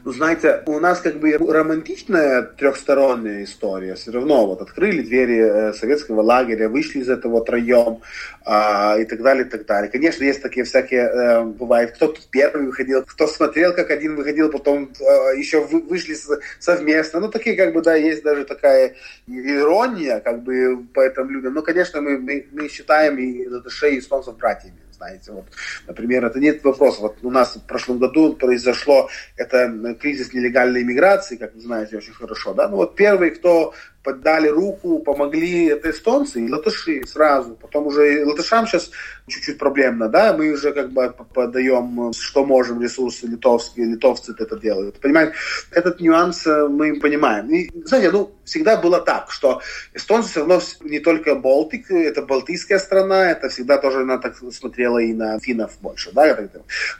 Ну, 0.03 0.11
знаете, 0.11 0.63
у 0.65 0.79
нас 0.79 1.00
как 1.00 1.19
бы 1.19 1.38
романтичная 1.38 2.41
трехсторонняя 2.43 3.43
история. 3.43 3.95
Все 3.95 4.11
равно 4.11 4.47
вот 4.47 4.61
открыли 4.61 5.01
двери 5.01 5.39
э, 5.39 5.73
советского 5.73 6.21
лагеря, 6.21 6.69
вышли 6.69 7.00
из 7.00 7.09
этого 7.09 7.43
троем 7.43 8.01
а, 8.45 8.97
и 8.97 9.05
так 9.05 9.21
далее, 9.21 9.45
и 9.45 9.50
так 9.50 9.65
далее. 9.65 9.91
Конечно, 9.91 10.23
есть 10.23 10.41
такие 10.41 10.65
всякие, 10.65 11.01
э, 11.01 11.43
бывает, 11.43 11.91
кто 11.91 12.07
тут 12.07 12.27
первый 12.29 12.65
выходил, 12.65 13.03
кто 13.03 13.27
смотрел, 13.27 13.73
как 13.73 13.91
один 13.91 14.15
выходил, 14.15 14.51
потом 14.51 14.91
э, 15.00 15.38
еще 15.38 15.61
вы, 15.65 15.81
вышли 15.81 16.15
совместно. 16.59 17.19
Ну, 17.19 17.29
такие 17.29 17.55
как 17.55 17.73
бы, 17.73 17.81
да, 17.81 17.95
есть 17.95 18.23
даже 18.23 18.45
такая 18.45 18.95
ирония 19.27 20.19
как 20.19 20.43
бы 20.43 20.85
по 20.93 21.01
этим 21.01 21.29
людям. 21.29 21.53
Но, 21.53 21.61
конечно, 21.61 22.01
мы, 22.01 22.17
мы, 22.17 22.47
мы 22.51 22.67
считаем 22.69 23.17
и 23.17 23.47
латышей 23.47 23.95
и 23.95 24.00
эстонцев 24.00 24.38
братьями 24.38 24.80
знаете. 25.01 25.31
Вот, 25.31 25.46
например, 25.88 26.25
это 26.25 26.39
нет 26.39 26.63
вопроса. 26.63 27.01
Вот 27.01 27.17
у 27.24 27.31
нас 27.31 27.55
в 27.55 27.65
прошлом 27.65 27.98
году 27.98 28.34
произошло 28.34 29.10
это 29.36 29.96
кризис 30.00 30.34
нелегальной 30.34 30.84
иммиграции, 30.84 31.38
как 31.38 31.55
вы 31.55 31.62
знаете 31.62 31.98
очень 31.98 32.13
хорошо, 32.13 32.53
да. 32.53 32.67
Ну 32.70 32.77
вот 32.77 32.96
первый, 32.96 33.31
кто 33.31 33.74
подали 34.03 34.48
руку, 34.48 35.00
помогли 35.00 35.65
это 35.65 35.91
эстонцы 35.91 36.41
и 36.41 36.51
латыши 36.51 37.03
сразу. 37.05 37.55
Потом 37.55 37.88
уже 37.88 38.25
латышам 38.25 38.65
сейчас 38.67 38.91
чуть-чуть 39.27 39.58
проблемно, 39.58 40.10
да, 40.10 40.34
мы 40.34 40.51
уже 40.51 40.74
как 40.74 40.91
бы 40.91 41.13
подаем, 41.34 42.12
что 42.13 42.43
можем, 42.46 42.81
ресурсы 42.81 43.27
литовские, 43.27 43.86
литовцы 43.86 44.34
это 44.38 44.60
делают. 44.60 45.00
Понимаете, 45.00 45.34
этот 45.72 46.01
нюанс 46.01 46.46
э, 46.46 46.67
мы 46.67 47.00
понимаем. 47.00 47.50
И, 47.50 47.70
знаете, 47.86 48.12
ну, 48.12 48.31
всегда 48.43 48.77
было 48.77 49.00
так, 49.00 49.31
что 49.31 49.62
эстонцы 49.93 50.29
все 50.29 50.39
равно 50.39 50.60
не 50.81 51.00
только 51.00 51.36
Балтик, 51.36 51.91
это 51.91 52.22
балтийская 52.22 52.79
страна, 52.79 53.31
это 53.31 53.50
всегда 53.50 53.77
тоже 53.77 54.01
она 54.01 54.17
так 54.17 54.36
смотрела 54.51 54.98
и 54.98 55.13
на 55.13 55.39
финнов 55.39 55.77
больше, 55.81 56.12
да, 56.12 56.38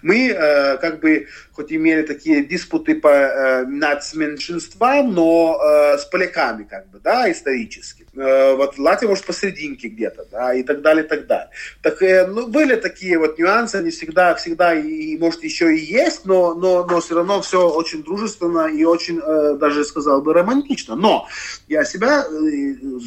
мы 0.02 0.30
э, 0.30 0.78
как 0.78 1.00
бы 1.00 1.28
хоть 1.52 1.72
имели 1.72 2.04
такие 2.04 2.44
диспуты 2.46 2.96
по 2.96 3.10
э, 3.10 3.66
нацменьшинствам, 3.66 5.14
но 5.14 5.60
э, 5.62 5.98
с 5.98 6.06
поляками 6.06 6.64
как 6.64 6.91
да, 7.00 7.32
исторически. 7.32 8.06
Э, 8.16 8.56
вот 8.56 8.78
Латвия, 8.78 9.08
может, 9.08 9.26
посерединке 9.26 9.88
где-то, 9.88 10.26
да, 10.32 10.54
и 10.54 10.64
так 10.64 10.82
далее, 10.82 11.06
и 11.06 11.08
так 11.08 11.28
далее. 11.28 11.50
Так, 11.82 12.02
э, 12.02 12.28
ну, 12.28 12.48
были 12.48 12.76
такие 12.76 13.18
вот 13.18 13.38
нюансы, 13.40 13.76
они 13.76 13.92
всегда, 13.92 14.36
всегда, 14.36 14.74
и, 14.74 15.18
может, 15.18 15.44
еще 15.44 15.76
и 15.76 15.80
есть, 15.80 16.26
но, 16.26 16.54
но, 16.54 16.86
но 16.86 17.00
все 17.00 17.16
равно 17.16 17.42
все 17.42 17.70
очень 17.70 18.04
дружественно 18.04 18.68
и 18.68 18.84
очень, 18.84 19.20
э, 19.24 19.56
даже 19.60 19.86
сказал 19.86 20.22
бы, 20.22 20.34
романтично. 20.34 20.96
Но 20.96 21.28
я 21.68 21.84
себя 21.86 22.26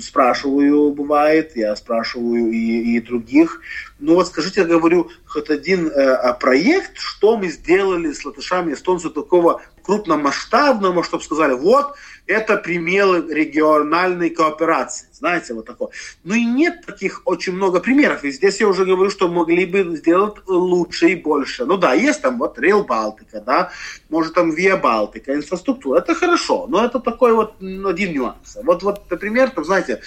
спрашиваю, 0.00 0.90
бывает, 0.92 1.56
я 1.56 1.76
спрашиваю 1.76 2.50
и, 2.50 2.96
и 2.96 3.00
других, 3.00 3.60
ну 3.98 4.14
вот 4.14 4.26
скажите, 4.26 4.60
я 4.60 4.66
говорю, 4.66 5.10
хоть 5.24 5.50
один 5.50 5.88
э, 5.88 6.34
проект, 6.34 6.98
что 6.98 7.36
мы 7.36 7.48
сделали 7.48 8.12
с 8.12 8.24
латышами 8.24 8.74
эстонцами 8.74 9.12
такого 9.12 9.62
крупномасштабного, 9.82 11.04
чтобы 11.04 11.22
сказали, 11.22 11.52
вот, 11.52 11.94
это 12.26 12.56
примеры 12.56 13.26
региональной 13.28 14.30
кооперации. 14.30 15.08
Знаете, 15.12 15.54
вот 15.54 15.66
такое. 15.66 15.90
Ну 16.22 16.34
и 16.34 16.44
нет 16.44 16.84
таких 16.86 17.22
очень 17.24 17.52
много 17.54 17.80
примеров. 17.80 18.24
И 18.24 18.30
здесь 18.30 18.60
я 18.60 18.68
уже 18.68 18.84
говорю, 18.84 19.10
что 19.10 19.28
могли 19.28 19.66
бы 19.66 19.96
сделать 19.96 20.36
лучше 20.46 21.10
и 21.10 21.14
больше. 21.14 21.64
Ну 21.64 21.76
да, 21.76 21.92
есть 21.92 22.22
там 22.22 22.38
вот 22.38 22.58
Rail 22.58 22.84
Балтика, 22.84 23.40
да, 23.40 23.70
может 24.08 24.34
там 24.34 24.52
Via 24.52 24.80
Балтика, 24.80 25.34
инфраструктура. 25.34 25.98
Это 25.98 26.14
хорошо, 26.14 26.66
но 26.68 26.84
это 26.84 26.98
такой 26.98 27.34
вот 27.34 27.56
один 27.60 28.14
нюанс. 28.14 28.58
Вот, 28.62 28.82
вот 28.82 29.10
например, 29.10 29.50
там, 29.50 29.64
знаете, 29.64 30.00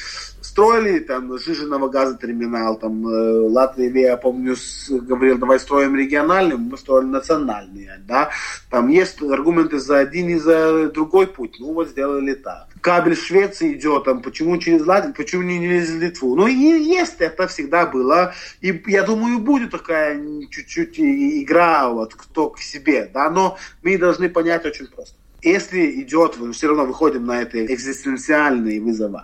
строили 0.47 0.99
там 0.99 1.37
жиженного 1.37 1.89
газотерминал, 1.89 2.77
там 2.79 3.05
э, 3.05 3.49
Латвия, 3.49 3.89
я 4.01 4.17
помню, 4.17 4.55
говорил, 4.89 5.37
давай 5.37 5.59
строим 5.59 5.95
региональный, 5.95 6.55
мы 6.55 6.77
строили 6.77 7.07
национальный, 7.07 7.89
да, 8.07 8.29
там 8.69 8.87
есть 8.87 9.21
аргументы 9.21 9.79
за 9.79 9.97
один 9.99 10.29
и 10.29 10.35
за 10.35 10.89
другой 10.89 11.27
путь, 11.27 11.57
ну 11.59 11.73
вот 11.73 11.89
сделали 11.89 12.33
так. 12.33 12.67
Кабель 12.79 13.17
Швеции 13.17 13.73
идет, 13.73 14.05
там, 14.05 14.21
почему 14.21 14.57
через 14.57 14.85
Латвию, 14.85 15.13
почему 15.13 15.43
не 15.43 15.59
через 15.59 15.93
Литву, 15.95 16.35
ну 16.35 16.47
и 16.47 16.53
есть, 16.53 17.19
это 17.19 17.47
всегда 17.47 17.85
было, 17.85 18.33
и 18.61 18.81
я 18.87 19.03
думаю, 19.03 19.39
будет 19.39 19.71
такая 19.71 20.17
чуть-чуть 20.49 20.97
игра, 20.97 21.89
вот, 21.89 22.15
кто 22.15 22.49
к 22.49 22.59
себе, 22.59 23.09
да, 23.13 23.29
но 23.29 23.57
мы 23.83 23.97
должны 23.97 24.29
понять 24.29 24.65
очень 24.65 24.87
просто 24.87 25.17
если 25.47 26.01
идет, 26.01 26.37
мы 26.37 26.51
все 26.53 26.67
равно 26.67 26.85
выходим 26.85 27.25
на 27.25 27.41
эти 27.41 27.65
экзистенциальные 27.73 28.81
вызовы, 28.81 29.23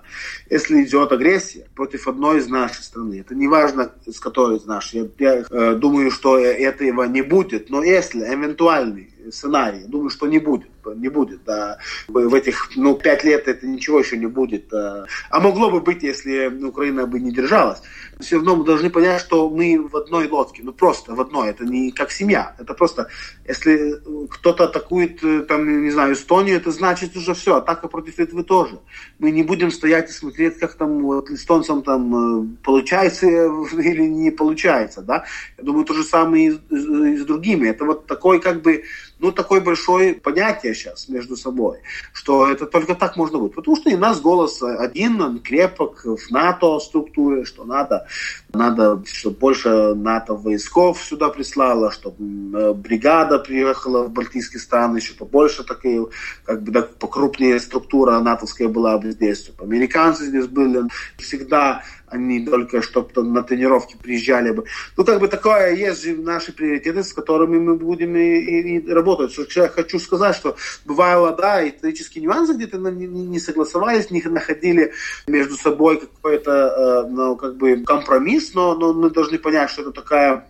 если 0.49 0.83
идет 0.83 1.11
агрессия 1.11 1.67
против 1.75 2.07
одной 2.07 2.39
из 2.39 2.47
нашей 2.47 2.83
страны, 2.83 3.19
это 3.19 3.35
не 3.35 3.47
важно, 3.47 3.91
с 4.05 4.19
которой 4.19 4.57
из 4.57 4.65
нашей, 4.65 5.11
я, 5.19 5.33
я 5.35 5.45
э, 5.49 5.75
думаю, 5.75 6.11
что 6.11 6.37
этого 6.37 7.03
не 7.03 7.21
будет, 7.21 7.69
но 7.69 7.83
если 7.83 8.21
эвентуальный 8.21 9.13
сценарий, 9.31 9.85
думаю, 9.87 10.09
что 10.09 10.27
не 10.27 10.39
будет 10.39 10.72
не 10.95 11.09
будет. 11.09 11.43
Да. 11.45 11.77
В 12.07 12.33
этих 12.33 12.71
ну, 12.75 12.95
пять 12.95 13.23
лет 13.23 13.47
это 13.47 13.67
ничего 13.67 13.99
еще 13.99 14.17
не 14.17 14.27
будет. 14.27 14.71
А 14.73 15.39
могло 15.39 15.69
бы 15.69 15.81
быть, 15.81 16.03
если 16.03 16.47
Украина 16.63 17.05
бы 17.05 17.19
не 17.19 17.31
держалась. 17.31 17.81
Все 18.19 18.35
равно 18.35 18.55
мы 18.55 18.65
должны 18.65 18.89
понять, 18.89 19.21
что 19.21 19.49
мы 19.49 19.79
в 19.79 19.95
одной 19.95 20.27
лодке. 20.27 20.61
Ну 20.63 20.73
просто 20.73 21.15
в 21.15 21.21
одной. 21.21 21.49
Это 21.49 21.65
не 21.65 21.91
как 21.91 22.11
семья. 22.11 22.55
Это 22.59 22.73
просто, 22.73 23.07
если 23.47 23.99
кто-то 24.29 24.65
атакует, 24.65 25.23
э, 25.23 25.41
там, 25.41 25.83
не 25.83 25.91
знаю, 25.91 26.13
Эстонию, 26.13 26.57
это 26.57 26.71
значит 26.71 27.15
уже 27.15 27.33
все. 27.33 27.55
Атака 27.55 27.87
против 27.87 28.19
этого 28.19 28.43
тоже. 28.43 28.79
Мы 29.19 29.31
не 29.31 29.43
будем 29.43 29.71
стоять 29.71 30.09
и 30.09 30.13
смотреть, 30.13 30.57
как 30.59 30.75
там 30.75 31.03
вот, 31.03 31.29
эстонцам 31.29 31.83
там 31.83 32.15
э, 32.15 32.47
получается 32.63 33.27
или 33.73 34.03
не 34.03 34.31
получается. 34.31 35.01
Да? 35.01 35.25
Я 35.57 35.63
думаю, 35.63 35.85
то 35.85 35.93
же 35.93 36.03
самое 36.03 36.47
и 36.47 36.51
с, 36.51 36.59
и 36.71 37.17
с 37.17 37.25
другими. 37.25 37.67
Это 37.67 37.85
вот 37.85 38.07
такой 38.07 38.39
как 38.39 38.61
бы 38.61 38.83
ну, 39.23 39.31
такое 39.31 39.61
большое 39.61 40.15
понятие 40.15 40.75
сейчас 40.75 41.07
между 41.07 41.37
собой, 41.37 41.79
что 42.11 42.51
это 42.51 42.65
только 42.65 42.93
так 42.93 43.15
можно 43.15 43.39
быть. 43.39 43.55
Потому 43.55 43.77
что 43.77 43.89
и 43.89 43.95
нас 43.95 44.19
голос 44.19 44.61
один, 44.61 45.21
он 45.21 45.39
крепок 45.39 46.03
в 46.03 46.29
НАТО 46.29 46.77
структуре, 46.79 47.45
что 47.45 47.63
надо, 47.63 48.05
надо, 48.53 49.01
чтобы 49.05 49.37
больше 49.37 49.95
НАТО 49.95 50.35
войсков 50.35 51.01
сюда 51.03 51.29
прислало, 51.29 51.91
чтобы 51.91 52.17
э, 52.57 52.73
бригада 52.73 53.39
приехала 53.39 54.03
в 54.03 54.11
Балтийские 54.11 54.59
страны, 54.59 54.97
еще 54.97 55.15
побольше 55.15 55.63
такие, 55.63 56.05
как 56.45 56.61
бы, 56.61 56.71
да, 56.71 56.83
покрупнее 56.83 57.59
структура 57.59 58.19
натовская 58.19 58.67
была 58.67 58.97
бы 58.99 59.11
здесь, 59.11 59.43
чтобы 59.43 59.63
американцы 59.63 60.25
здесь 60.25 60.45
были. 60.45 60.83
Всегда 61.17 61.83
они 62.13 62.45
только 62.45 62.81
чтобы 62.81 63.23
на 63.23 63.41
тренировки 63.41 63.97
приезжали 64.01 64.51
бы. 64.51 64.65
Ну, 64.95 65.03
как 65.03 65.19
бы 65.19 65.27
такое 65.27 65.73
есть 65.73 66.03
же 66.03 66.15
наши 66.15 66.53
приоритеты, 66.53 67.03
с 67.03 67.11
которыми 67.11 67.57
мы 67.57 67.75
будем 67.75 68.15
и, 68.15 68.37
и, 68.37 68.77
и 68.77 68.91
работать. 68.91 69.31
Что 69.31 69.61
я 69.61 69.67
хочу 69.67 69.99
сказать, 69.99 70.35
что 70.35 70.55
бывало, 70.85 71.35
да, 71.35 71.67
исторические 71.67 72.23
нюансы 72.23 72.53
где-то 72.53 72.77
не, 72.77 73.07
не 73.07 73.39
согласовались, 73.39 74.11
не 74.11 74.21
находили 74.21 74.93
между 75.27 75.55
собой 75.55 75.99
какой-то, 75.99 76.51
э, 76.51 77.09
ну, 77.09 77.35
как 77.35 77.57
бы 77.57 77.83
компромисс, 77.83 78.42
но, 78.53 78.75
но 78.75 78.93
мы 78.93 79.09
должны 79.09 79.37
понять, 79.37 79.69
что 79.69 79.81
это 79.81 79.91
такая 79.91 80.47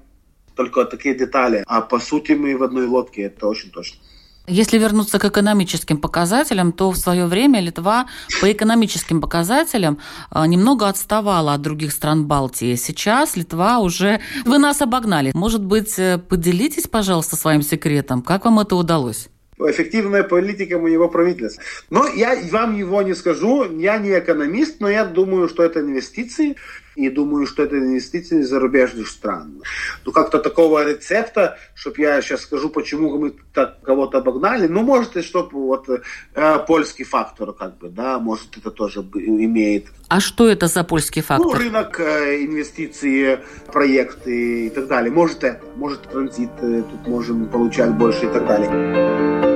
только 0.56 0.86
такие 0.86 1.16
детали. 1.16 1.64
А 1.68 1.82
по 1.82 2.00
сути 2.00 2.34
мы 2.34 2.58
в 2.58 2.64
одной 2.64 2.86
лодке, 2.86 3.24
это 3.24 3.48
очень 3.48 3.72
точно. 3.72 4.00
Если 4.46 4.78
вернуться 4.78 5.20
к 5.20 5.26
экономическим 5.26 5.98
показателям, 5.98 6.74
то 6.74 6.92
в 6.92 6.98
свое 6.98 7.28
время 7.28 7.62
Литва 7.62 8.08
по 8.42 8.52
экономическим 8.52 9.22
показателям 9.22 10.00
а, 10.30 10.46
немного 10.48 10.90
отставала 10.90 11.54
от 11.54 11.62
других 11.62 11.94
стран 11.94 12.26
Балтии. 12.28 12.76
Сейчас 12.76 13.38
Литва 13.38 13.80
уже... 13.80 14.20
Вы 14.44 14.58
нас 14.58 14.82
обогнали. 14.82 15.32
Может 15.34 15.64
быть, 15.64 15.98
э, 15.98 16.18
поделитесь, 16.18 16.88
пожалуйста, 16.88 17.38
своим 17.38 17.62
секретом. 17.62 18.22
Как 18.22 18.44
вам 18.44 18.60
это 18.60 18.76
удалось? 18.76 19.30
эффективная 19.60 20.24
политика 20.24 20.78
моего 20.78 21.08
правительства. 21.08 21.64
Но 21.90 22.06
я 22.08 22.38
вам 22.52 22.78
его 22.78 23.02
не 23.02 23.14
скажу, 23.16 23.80
я 23.80 23.98
не 23.98 24.10
экономист, 24.10 24.82
но 24.82 24.90
я 24.90 25.06
думаю, 25.06 25.48
что 25.48 25.64
это 25.64 25.80
инвестиции, 25.80 26.58
и 26.96 27.10
думаю, 27.10 27.48
что 27.48 27.64
это 27.64 27.78
инвестиции 27.78 28.42
из 28.42 28.50
зарубежных 28.50 29.08
стран. 29.08 29.62
Ну, 30.06 30.12
как-то 30.12 30.40
такого 30.40 30.88
рецепта, 30.88 31.58
чтобы 31.76 32.02
я 32.02 32.22
сейчас 32.22 32.42
скажу, 32.42 32.70
почему 32.70 33.18
мы 33.18 33.34
так 33.54 33.82
кого-то 33.82 34.20
обогнали, 34.20 34.68
ну, 34.68 34.82
может, 34.82 35.18
и 35.18 35.22
чтобы 35.22 35.52
вот 35.54 35.88
э, 35.90 36.60
польский 36.68 37.06
фактор, 37.06 37.54
как 37.54 37.78
бы, 37.78 37.90
да, 37.90 38.20
может, 38.20 38.58
это 38.58 38.72
тоже 38.72 39.00
имеет. 39.00 39.88
А 40.08 40.20
что 40.20 40.48
это 40.48 40.68
за 40.68 40.84
польский 40.84 41.22
ну, 41.22 41.28
фактор? 41.28 41.48
Ну, 41.48 41.54
рынок, 41.54 42.00
э, 42.00 42.44
инвестиции, 42.44 43.40
проекты 43.72 44.68
и 44.68 44.70
так 44.70 44.88
далее. 44.88 45.12
Может, 45.12 45.44
это, 45.44 45.62
может, 45.76 46.04
транзит, 46.04 46.52
э, 46.62 46.84
тут 46.90 47.08
можем 47.08 47.48
получать 47.48 47.92
больше 47.92 48.26
и 48.26 48.30
так 48.30 48.46
далее. 48.46 49.53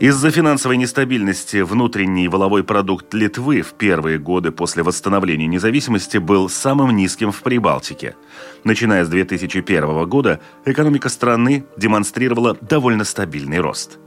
Из-за 0.00 0.30
финансовой 0.30 0.78
нестабильности 0.78 1.60
внутренний 1.60 2.26
воловой 2.26 2.64
продукт 2.64 3.12
Литвы 3.12 3.60
в 3.60 3.74
первые 3.74 4.18
годы 4.18 4.50
после 4.50 4.82
восстановления 4.82 5.46
независимости 5.46 6.16
был 6.16 6.48
самым 6.48 6.96
низким 6.96 7.32
в 7.32 7.42
Прибалтике. 7.42 8.16
Начиная 8.64 9.04
с 9.04 9.10
2001 9.10 10.08
года 10.08 10.40
экономика 10.64 11.10
страны 11.10 11.66
демонстрировала 11.76 12.56
довольно 12.62 13.04
стабильный 13.04 13.60
рост. 13.60 13.98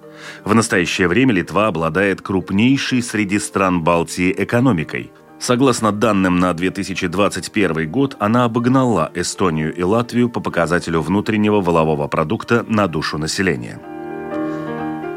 В 0.44 0.56
настоящее 0.56 1.08
время 1.08 1.32
Литва 1.32 1.68
обладает 1.68 2.24
крупнейшей 2.24 3.04
среди 3.04 3.38
стран 3.38 3.84
Балтии 3.84 4.34
экономикой. 4.36 5.12
Согласно 5.40 5.92
данным 5.92 6.40
на 6.40 6.54
2021 6.56 7.88
год, 7.92 8.18
она 8.18 8.46
обогнала 8.46 9.12
Эстонию 9.14 9.72
и 9.72 9.84
Латвию 9.84 10.28
по 10.28 10.40
показателю 10.40 11.02
внутреннего 11.02 11.62
волового 11.62 12.08
продукта 12.08 12.66
на 12.68 12.88
душу 12.88 13.20
населения. 13.20 13.80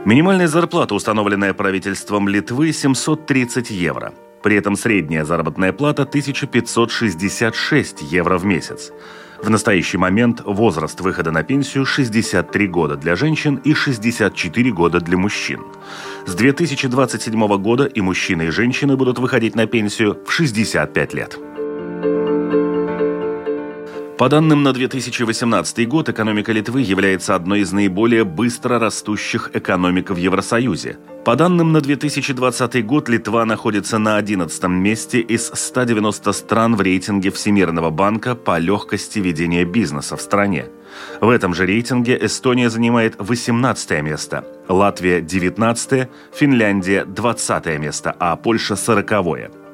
Минимальная 0.06 0.46
зарплата, 0.46 0.94
установленная 0.94 1.52
правительством 1.52 2.28
Литвы, 2.28 2.72
730 2.72 3.70
евро. 3.70 4.14
При 4.40 4.54
этом 4.54 4.76
средняя 4.76 5.24
заработная 5.24 5.72
плата 5.72 6.02
1566 6.02 8.02
евро 8.02 8.38
в 8.38 8.44
месяц. 8.44 8.92
В 9.42 9.50
настоящий 9.50 9.98
момент 9.98 10.42
возраст 10.44 11.00
выхода 11.00 11.32
на 11.32 11.42
пенсию 11.42 11.84
63 11.84 12.68
года 12.68 12.94
для 12.94 13.16
женщин 13.16 13.56
и 13.56 13.74
64 13.74 14.70
года 14.70 15.00
для 15.00 15.18
мужчин. 15.18 15.64
С 16.24 16.36
2027 16.36 17.58
года 17.58 17.86
и 17.86 18.00
мужчины, 18.00 18.42
и 18.42 18.50
женщины 18.50 18.96
будут 18.96 19.18
выходить 19.18 19.56
на 19.56 19.66
пенсию 19.66 20.16
в 20.24 20.30
65 20.30 21.14
лет. 21.14 21.36
По 24.18 24.30
данным 24.30 24.62
на 24.62 24.72
2018 24.72 25.86
год, 25.86 26.08
экономика 26.08 26.50
Литвы 26.50 26.80
является 26.80 27.34
одной 27.34 27.60
из 27.60 27.72
наиболее 27.72 28.24
быстро 28.24 28.78
растущих 28.78 29.50
экономик 29.52 30.08
в 30.08 30.16
Евросоюзе. 30.16 30.96
По 31.26 31.36
данным 31.36 31.72
на 31.72 31.82
2020 31.82 32.86
год, 32.86 33.10
Литва 33.10 33.44
находится 33.44 33.98
на 33.98 34.16
11 34.16 34.64
месте 34.68 35.20
из 35.20 35.50
190 35.52 36.32
стран 36.32 36.76
в 36.76 36.80
рейтинге 36.80 37.30
Всемирного 37.30 37.90
банка 37.90 38.34
по 38.34 38.56
легкости 38.56 39.18
ведения 39.18 39.66
бизнеса 39.66 40.16
в 40.16 40.22
стране. 40.22 40.70
В 41.20 41.28
этом 41.28 41.52
же 41.52 41.66
рейтинге 41.66 42.16
Эстония 42.18 42.70
занимает 42.70 43.16
18 43.18 44.02
место, 44.02 44.46
Латвия– 44.66 45.20
19, 45.20 46.08
Финляндия– 46.32 47.04
20 47.06 47.78
место, 47.78 48.16
а 48.18 48.34
Польша– 48.36 48.76
40 48.76 49.10
-е. 49.10 49.65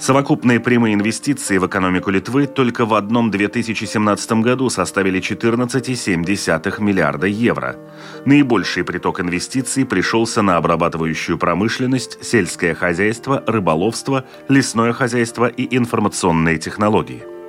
Совокупные 0.00 0.60
прямые 0.60 0.94
инвестиции 0.94 1.58
в 1.58 1.66
экономику 1.66 2.08
Литвы 2.10 2.46
только 2.46 2.86
в 2.86 2.94
одном 2.94 3.30
2017 3.30 4.32
году 4.40 4.70
составили 4.70 5.20
14,7 5.20 6.80
миллиарда 6.80 7.26
евро. 7.26 7.76
Наибольший 8.24 8.82
приток 8.82 9.20
инвестиций 9.20 9.84
пришелся 9.84 10.40
на 10.40 10.56
обрабатывающую 10.56 11.36
промышленность, 11.36 12.24
сельское 12.24 12.74
хозяйство, 12.74 13.44
рыболовство, 13.46 14.24
лесное 14.48 14.94
хозяйство 14.94 15.46
и 15.46 15.76
информационные 15.76 16.56
технологии. 16.56 17.39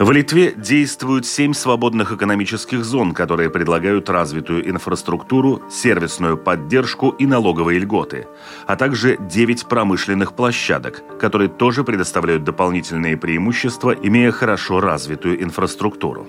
В 0.00 0.12
Литве 0.12 0.54
действуют 0.56 1.26
семь 1.26 1.52
свободных 1.52 2.10
экономических 2.10 2.86
зон, 2.86 3.12
которые 3.12 3.50
предлагают 3.50 4.08
развитую 4.08 4.66
инфраструктуру, 4.66 5.60
сервисную 5.70 6.38
поддержку 6.38 7.10
и 7.10 7.26
налоговые 7.26 7.80
льготы, 7.80 8.26
а 8.66 8.76
также 8.76 9.18
девять 9.18 9.66
промышленных 9.66 10.32
площадок, 10.32 11.04
которые 11.18 11.50
тоже 11.50 11.84
предоставляют 11.84 12.44
дополнительные 12.44 13.18
преимущества, 13.18 13.90
имея 13.90 14.32
хорошо 14.32 14.80
развитую 14.80 15.42
инфраструктуру. 15.42 16.26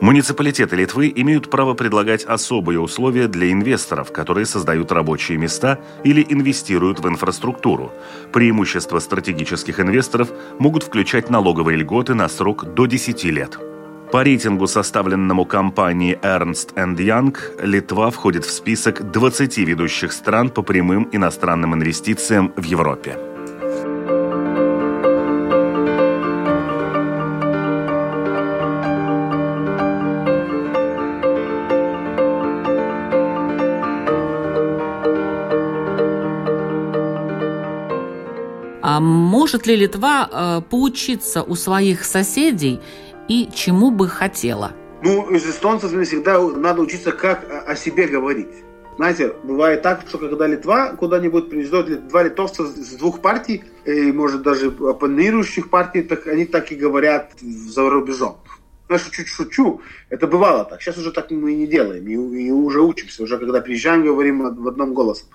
Муниципалитеты 0.00 0.76
Литвы 0.76 1.10
имеют 1.16 1.48
право 1.48 1.72
предлагать 1.74 2.24
особые 2.24 2.80
условия 2.80 3.28
для 3.28 3.50
инвесторов, 3.50 4.12
которые 4.12 4.44
создают 4.44 4.92
рабочие 4.92 5.38
места 5.38 5.80
или 6.04 6.24
инвестируют 6.28 7.00
в 7.00 7.08
инфраструктуру. 7.08 7.92
Преимущества 8.32 8.98
стратегических 8.98 9.80
инвесторов 9.80 10.30
могут 10.58 10.82
включать 10.82 11.30
налоговые 11.30 11.78
льготы 11.78 12.14
на 12.14 12.28
срок 12.28 12.74
до 12.74 12.86
10 12.86 13.24
лет. 13.24 13.58
По 14.12 14.22
рейтингу, 14.22 14.66
составленному 14.66 15.46
компанией 15.46 16.18
Ernst 16.22 16.74
Young, 16.74 17.36
Литва 17.66 18.10
входит 18.10 18.44
в 18.44 18.50
список 18.50 19.10
20 19.10 19.58
ведущих 19.58 20.12
стран 20.12 20.50
по 20.50 20.62
прямым 20.62 21.08
иностранным 21.10 21.74
инвестициям 21.74 22.52
в 22.56 22.62
Европе. 22.62 23.35
Может 39.46 39.68
ли 39.68 39.76
Литва 39.76 40.28
э, 40.28 40.60
поучиться 40.68 41.44
у 41.44 41.54
своих 41.54 42.04
соседей 42.04 42.80
и 43.28 43.48
чему 43.54 43.92
бы 43.92 44.08
хотела? 44.08 44.72
Ну, 45.04 45.30
из 45.30 45.46
эстонцев 45.46 45.92
всегда 45.92 46.40
надо 46.40 46.82
учиться, 46.82 47.12
как 47.12 47.46
о 47.64 47.76
себе 47.76 48.08
говорить. 48.08 48.48
Знаете, 48.96 49.34
бывает 49.44 49.82
так, 49.82 50.00
что 50.08 50.18
когда 50.18 50.48
Литва 50.48 50.96
куда-нибудь 50.98 51.48
приезжают, 51.48 52.08
два 52.08 52.24
литовца 52.24 52.66
с 52.66 52.96
двух 52.96 53.20
партий, 53.20 53.62
и, 53.84 54.10
может, 54.10 54.42
даже 54.42 54.66
оппонирующих 54.66 55.70
партий, 55.70 56.02
так 56.02 56.26
они 56.26 56.44
так 56.44 56.72
и 56.72 56.74
говорят 56.74 57.30
за 57.40 57.88
рубежом. 57.88 58.38
Я 58.88 58.98
чуть 58.98 59.28
шучу. 59.28 59.80
Это 60.10 60.26
бывало 60.26 60.64
так. 60.64 60.80
Сейчас 60.80 60.96
уже 60.98 61.10
так 61.10 61.30
мы 61.30 61.54
не 61.54 61.66
делаем. 61.66 62.06
И, 62.06 62.46
и 62.46 62.50
уже 62.50 62.80
учимся. 62.80 63.22
Уже 63.22 63.38
когда 63.38 63.60
приезжаем, 63.60 64.04
говорим 64.04 64.54
в 64.54 64.68
одном 64.68 64.94
голосом. 64.94 65.28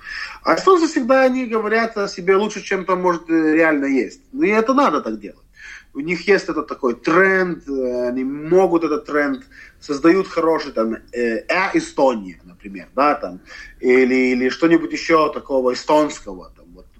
А 0.43 0.55
эстонцы 0.55 0.87
всегда 0.87 1.23
они 1.23 1.45
говорят 1.45 1.97
о 1.97 2.07
себе 2.07 2.35
лучше, 2.35 2.61
чем 2.61 2.85
там 2.85 3.01
может 3.01 3.29
э, 3.29 3.53
реально 3.53 3.85
есть. 3.85 4.21
Ну 4.31 4.43
и 4.43 4.49
это 4.49 4.73
надо 4.73 5.01
так 5.01 5.19
делать. 5.19 5.45
У 5.93 5.99
них 5.99 6.25
есть 6.27 6.47
этот 6.47 6.67
такой 6.67 6.95
тренд, 6.95 7.67
э, 7.67 8.07
они 8.07 8.23
могут 8.23 8.85
этот 8.85 9.05
тренд, 9.05 9.43
создают 9.81 10.27
хороший 10.27 10.71
там 10.71 10.95
э, 11.11 11.43
Эстония, 11.73 12.39
например, 12.45 12.87
да, 12.95 13.15
там, 13.15 13.41
или, 13.81 14.31
или 14.31 14.49
что-нибудь 14.49 14.93
еще 14.93 15.31
такого 15.33 15.73
эстонского, 15.73 16.51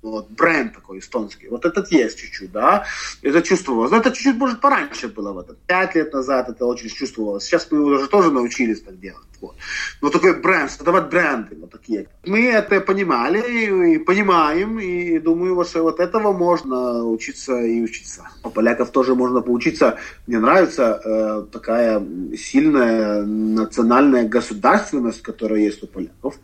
вот, 0.01 0.29
бренд 0.29 0.73
такой 0.73 0.99
эстонский. 0.99 1.47
Вот 1.49 1.65
этот 1.65 1.91
есть 1.91 2.17
чуть-чуть, 2.19 2.51
да, 2.51 2.85
это 3.21 3.41
чувствовалось. 3.41 3.91
Но 3.91 3.97
это 3.97 4.11
чуть-чуть, 4.11 4.37
может, 4.37 4.61
пораньше 4.61 5.07
было, 5.07 5.31
вот, 5.31 5.57
пять 5.67 5.95
лет 5.95 6.13
назад 6.13 6.49
это 6.49 6.65
очень 6.65 6.89
чувствовалось. 6.89 7.43
Сейчас 7.43 7.67
мы 7.71 7.83
уже 7.83 8.07
тоже 8.07 8.31
научились 8.31 8.81
так 8.81 8.99
делать. 8.99 9.25
Вот. 9.41 9.55
Но 10.01 10.09
такой 10.09 10.39
бренд, 10.39 10.69
создавать 10.69 11.09
бренды 11.09 11.57
вот 11.59 11.71
такие. 11.71 12.07
Мы 12.25 12.47
это 12.47 12.79
понимали 12.79 13.93
и 13.93 13.97
понимаем, 13.97 14.79
и 14.79 15.17
думаю, 15.19 15.65
что 15.65 15.81
вот 15.81 15.99
этого 15.99 16.31
можно 16.31 17.03
учиться 17.03 17.59
и 17.59 17.81
учиться. 17.81 18.27
У 18.43 18.51
поляков 18.51 18.91
тоже 18.91 19.15
можно 19.15 19.41
поучиться. 19.41 19.97
Мне 20.27 20.37
нравится 20.39 21.01
э, 21.03 21.45
такая 21.51 22.03
сильная 22.37 23.23
национальная 23.23 24.27
государственность, 24.27 25.23
которая 25.23 25.61
есть 25.61 25.81
у 25.83 25.87
поляков. 25.87 26.35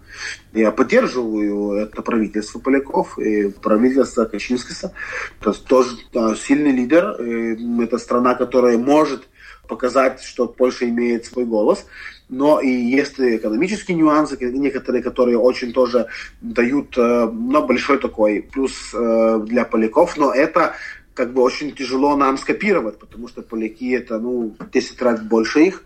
Я 0.53 0.71
поддерживаю 0.71 1.73
это 1.73 2.01
правительство 2.01 2.59
поляков 2.59 3.19
и 3.19 3.46
правительство 3.49 4.25
Качинского. 4.25 4.91
Это 5.39 5.53
тоже 5.53 5.97
сильный 6.37 6.71
лидер. 6.71 7.11
И 7.21 7.83
это 7.83 7.97
страна, 7.97 8.35
которая 8.35 8.77
может 8.77 9.27
показать, 9.67 10.21
что 10.21 10.47
Польша 10.47 10.87
имеет 10.89 11.25
свой 11.25 11.45
голос. 11.45 11.85
Но 12.29 12.59
и 12.59 12.69
есть 12.69 13.19
экономические 13.19 13.95
нюансы, 13.97 14.37
некоторые, 14.39 15.01
которые 15.01 15.37
очень 15.37 15.71
тоже 15.71 16.07
дают 16.41 16.97
э, 16.97 17.29
ну, 17.31 17.65
большой 17.65 17.99
такой 17.99 18.41
плюс 18.41 18.73
э, 18.93 19.39
для 19.45 19.63
поляков. 19.63 20.17
Но 20.17 20.33
это 20.33 20.75
как 21.13 21.33
бы 21.33 21.41
очень 21.41 21.73
тяжело 21.73 22.15
нам 22.15 22.37
скопировать, 22.37 22.99
потому 22.99 23.27
что 23.27 23.41
поляки 23.41 23.91
это, 23.93 24.19
ну, 24.19 24.55
10 24.71 25.01
раз 25.01 25.21
больше 25.21 25.61
их 25.61 25.83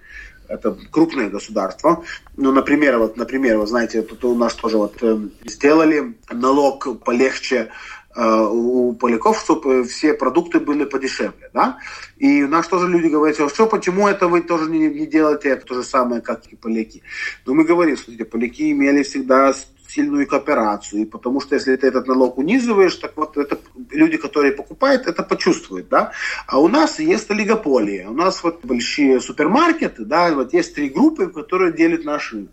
это 0.52 0.78
крупное 0.92 1.30
государство. 1.30 2.04
Ну, 2.38 2.52
например, 2.52 2.98
вот, 2.98 3.18
например, 3.18 3.58
вы 3.58 3.68
знаете, 3.68 4.02
тут 4.02 4.24
у 4.26 4.36
нас 4.36 4.54
тоже 4.54 4.78
вот 4.78 4.98
э, 5.02 5.18
сделали 5.46 6.16
налог 6.32 7.04
полегче 7.04 7.70
Э, 8.14 8.46
у 8.52 8.94
поляков, 8.94 9.40
чтобы 9.40 9.86
все 9.86 10.14
продукты 10.14 10.60
были 10.60 10.84
подешевле, 10.84 11.50
да. 11.54 11.78
И 12.18 12.44
у 12.44 12.48
нас 12.50 12.68
тоже 12.68 12.90
люди 12.90 13.08
говорят, 13.08 13.38
что 13.50 13.68
почему 13.68 14.08
это 14.08 14.28
вы 14.28 14.42
тоже 14.42 14.70
не, 14.70 14.90
не 14.90 15.06
делаете 15.06 15.50
это 15.50 15.66
то 15.66 15.76
же 15.76 15.84
самое, 15.84 16.22
как 16.22 16.46
и 16.48 16.58
поляки. 16.58 17.04
Но 17.46 17.54
мы 17.54 17.64
говорим, 17.64 17.96
смотрите, 17.96 18.26
поляки 18.26 18.72
имели 18.72 19.04
всегда 19.04 19.54
сильную 19.94 20.28
кооперацию, 20.28 21.06
потому 21.06 21.42
что 21.42 21.56
если 21.56 21.76
ты 21.76 21.88
этот 21.88 22.08
налог 22.08 22.38
унизываешь, 22.38 22.96
так 22.96 23.14
вот 23.18 23.38
это 23.38 23.58
люди, 23.92 24.18
которые 24.18 24.54
покупают, 24.54 25.08
это 25.08 25.24
почувствуют, 25.24 25.90
да. 25.90 26.12
А 26.48 26.60
у 26.60 26.68
нас 26.68 27.00
есть 27.00 27.30
олигополия, 27.32 28.08
у 28.08 28.14
нас 28.14 28.44
вот 28.44 28.64
большие 28.64 29.20
супермаркеты, 29.20 30.06
да, 30.06 30.32
вот 30.34 30.54
есть 30.54 30.76
три 30.76 30.90
группы, 30.90 31.28
которые 31.28 31.74
делят 31.74 32.06
наш 32.06 32.32
рынок. 32.34 32.52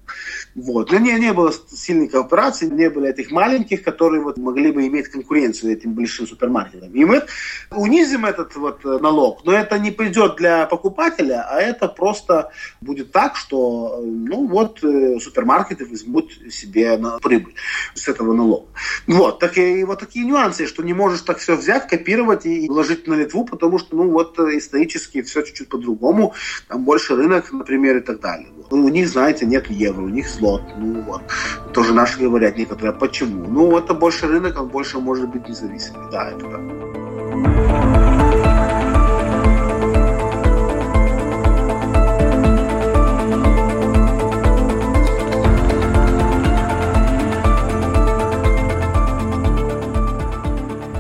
Вот. 0.55 0.91
Но 0.93 0.99
не, 0.99 1.13
не 1.13 1.33
было 1.33 1.53
сильной 1.71 2.09
кооперации, 2.09 2.67
не 2.67 2.91
было 2.91 3.07
этих 3.07 3.31
маленьких, 3.31 3.83
которые 3.83 4.23
вот 4.23 4.37
могли 4.39 4.73
бы 4.73 4.87
иметь 4.87 5.09
конкуренцию 5.09 5.73
этим 5.73 5.93
большим 5.93 6.27
супермаркетам. 6.27 6.93
И 6.93 7.05
мы 7.05 7.23
унизим 7.71 8.25
этот 8.25 8.57
вот 8.57 8.85
налог, 8.85 9.45
но 9.45 9.53
это 9.53 9.79
не 9.79 9.91
придет 9.91 10.37
для 10.37 10.67
покупателя, 10.67 11.47
а 11.49 11.61
это 11.61 11.89
просто 11.89 12.51
будет 12.81 13.13
так, 13.13 13.37
что 13.37 14.03
ну 14.03 14.47
вот 14.47 14.83
э, 14.83 15.19
супермаркеты 15.21 15.87
возьмут 15.87 16.33
себе 16.51 16.97
на 16.97 17.19
прибыль 17.29 17.55
с 17.95 18.09
этого 18.09 18.33
налога. 18.33 18.67
Вот, 19.07 19.39
так 19.39 19.59
и 19.59 19.85
вот 19.85 20.01
такие 20.01 20.25
нюансы, 20.25 20.67
что 20.67 20.83
не 20.83 20.95
можешь 20.95 21.23
так 21.23 21.39
все 21.39 21.57
взять, 21.57 21.89
копировать 21.89 22.47
и 22.47 22.69
вложить 22.69 23.07
на 23.07 23.15
Литву, 23.15 23.45
потому 23.45 23.79
что, 23.79 23.97
ну, 23.97 24.11
вот 24.11 24.39
э, 24.39 24.59
исторически 24.59 25.23
все 25.23 25.43
чуть-чуть 25.43 25.69
по-другому, 25.69 26.35
там 26.69 26.85
больше 26.85 27.17
рынок, 27.17 27.53
например, 27.53 27.99
и 27.99 28.01
так 28.01 28.21
далее. 28.21 28.49
Ну, 28.71 28.85
у 28.85 28.89
них, 28.89 29.09
знаете, 29.09 29.47
нет 29.47 29.71
евро, 29.71 30.03
у 30.03 30.09
них 30.09 30.29
злот, 30.29 30.63
ну, 30.77 31.03
вот. 31.03 31.23
Тоже 31.73 31.95
наши 31.95 32.19
говорят 32.19 32.57
некоторые, 32.57 32.91
а 32.91 32.99
почему? 32.99 33.47
Ну, 33.47 33.79
это 33.79 33.95
больше 33.95 34.27
рынок, 34.27 34.61
он 34.61 34.69
больше 34.69 34.99
может 34.99 35.29
быть 35.29 35.49
независимый. 35.49 36.11
Да, 36.11 36.31
это 36.31 36.41
так. 36.51 38.08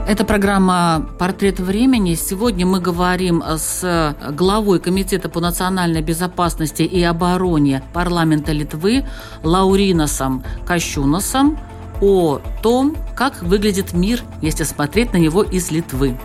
Это 0.09 0.25
программа 0.25 1.07
«Портрет 1.19 1.61
времени». 1.61 2.15
Сегодня 2.15 2.65
мы 2.65 2.81
говорим 2.81 3.45
с 3.47 4.17
главой 4.31 4.81
Комитета 4.81 5.29
по 5.29 5.39
национальной 5.39 6.01
безопасности 6.01 6.81
и 6.81 7.03
обороне 7.03 7.83
парламента 7.93 8.53
Литвы 8.53 9.05
Лауриносом 9.43 10.45
Кащуносом 10.67 11.59
о 12.01 12.41
том, 12.63 12.97
как 13.15 13.43
выглядит 13.43 13.93
мир, 13.93 14.23
если 14.41 14.65
смотреть 14.65 15.13
на 15.13 15.19
него 15.19 15.43
из 15.43 15.71
Литвы. 15.71 16.17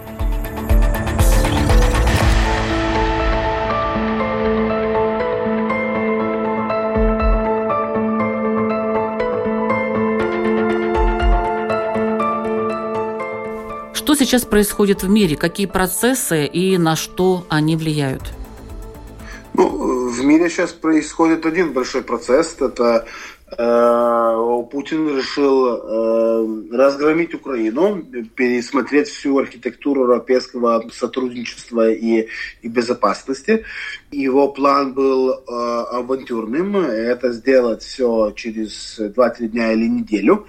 Сейчас 14.26 14.44
происходит 14.44 15.04
в 15.04 15.10
мире? 15.10 15.36
Какие 15.36 15.68
процессы 15.68 16.46
и 16.46 16.78
на 16.78 16.96
что 16.96 17.46
они 17.50 17.76
влияют? 17.76 18.34
Ну, 19.54 20.10
в 20.10 20.26
мире 20.26 20.50
сейчас 20.50 20.74
происходит 20.74 21.46
один 21.46 21.74
большой 21.74 22.02
процесс. 22.02 22.56
Это 22.60 23.06
э, 23.56 24.64
Путин 24.72 25.16
решил 25.16 25.68
э, 25.68 26.76
разгромить 26.76 27.36
Украину, 27.36 28.04
пересмотреть 28.36 29.10
всю 29.10 29.38
архитектуру 29.38 30.04
европейского 30.04 30.84
сотрудничества 30.92 31.92
и, 31.92 32.28
и 32.64 32.68
безопасности. 32.68 33.64
Его 34.12 34.48
план 34.48 34.94
был 34.94 35.32
э, 35.32 35.36
авантюрным. 35.92 36.78
Это 36.78 37.32
сделать 37.32 37.84
все 37.84 38.32
через 38.36 39.00
2-3 39.00 39.48
дня 39.50 39.72
или 39.74 39.88
неделю. 39.88 40.48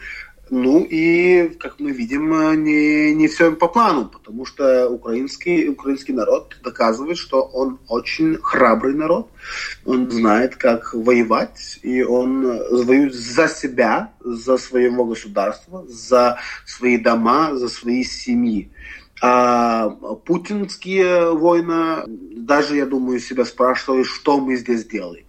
Ну 0.56 0.86
и, 0.88 1.48
как 1.58 1.80
мы 1.80 1.90
видим, 1.90 2.30
не, 2.62 3.12
не 3.12 3.26
все 3.26 3.50
по 3.56 3.66
плану, 3.66 4.04
потому 4.04 4.46
что 4.46 4.88
украинский, 4.88 5.68
украинский 5.68 6.14
народ 6.14 6.56
доказывает, 6.62 7.18
что 7.18 7.42
он 7.42 7.80
очень 7.88 8.38
храбрый 8.40 8.94
народ, 8.94 9.28
он 9.84 10.08
знает, 10.08 10.54
как 10.54 10.94
воевать, 10.94 11.80
и 11.82 12.04
он 12.04 12.46
воюет 12.70 13.14
за 13.14 13.48
себя, 13.48 14.12
за 14.20 14.56
своего 14.56 15.04
государства, 15.04 15.84
за 15.88 16.38
свои 16.64 16.98
дома, 16.98 17.56
за 17.56 17.68
свои 17.68 18.04
семьи. 18.04 18.70
А 19.20 19.88
путинские 19.88 21.32
войны, 21.32 22.04
даже, 22.06 22.76
я 22.76 22.86
думаю, 22.86 23.18
себя 23.18 23.44
спрашивали, 23.44 24.04
что 24.04 24.38
мы 24.38 24.54
здесь 24.54 24.84
делаем. 24.84 25.24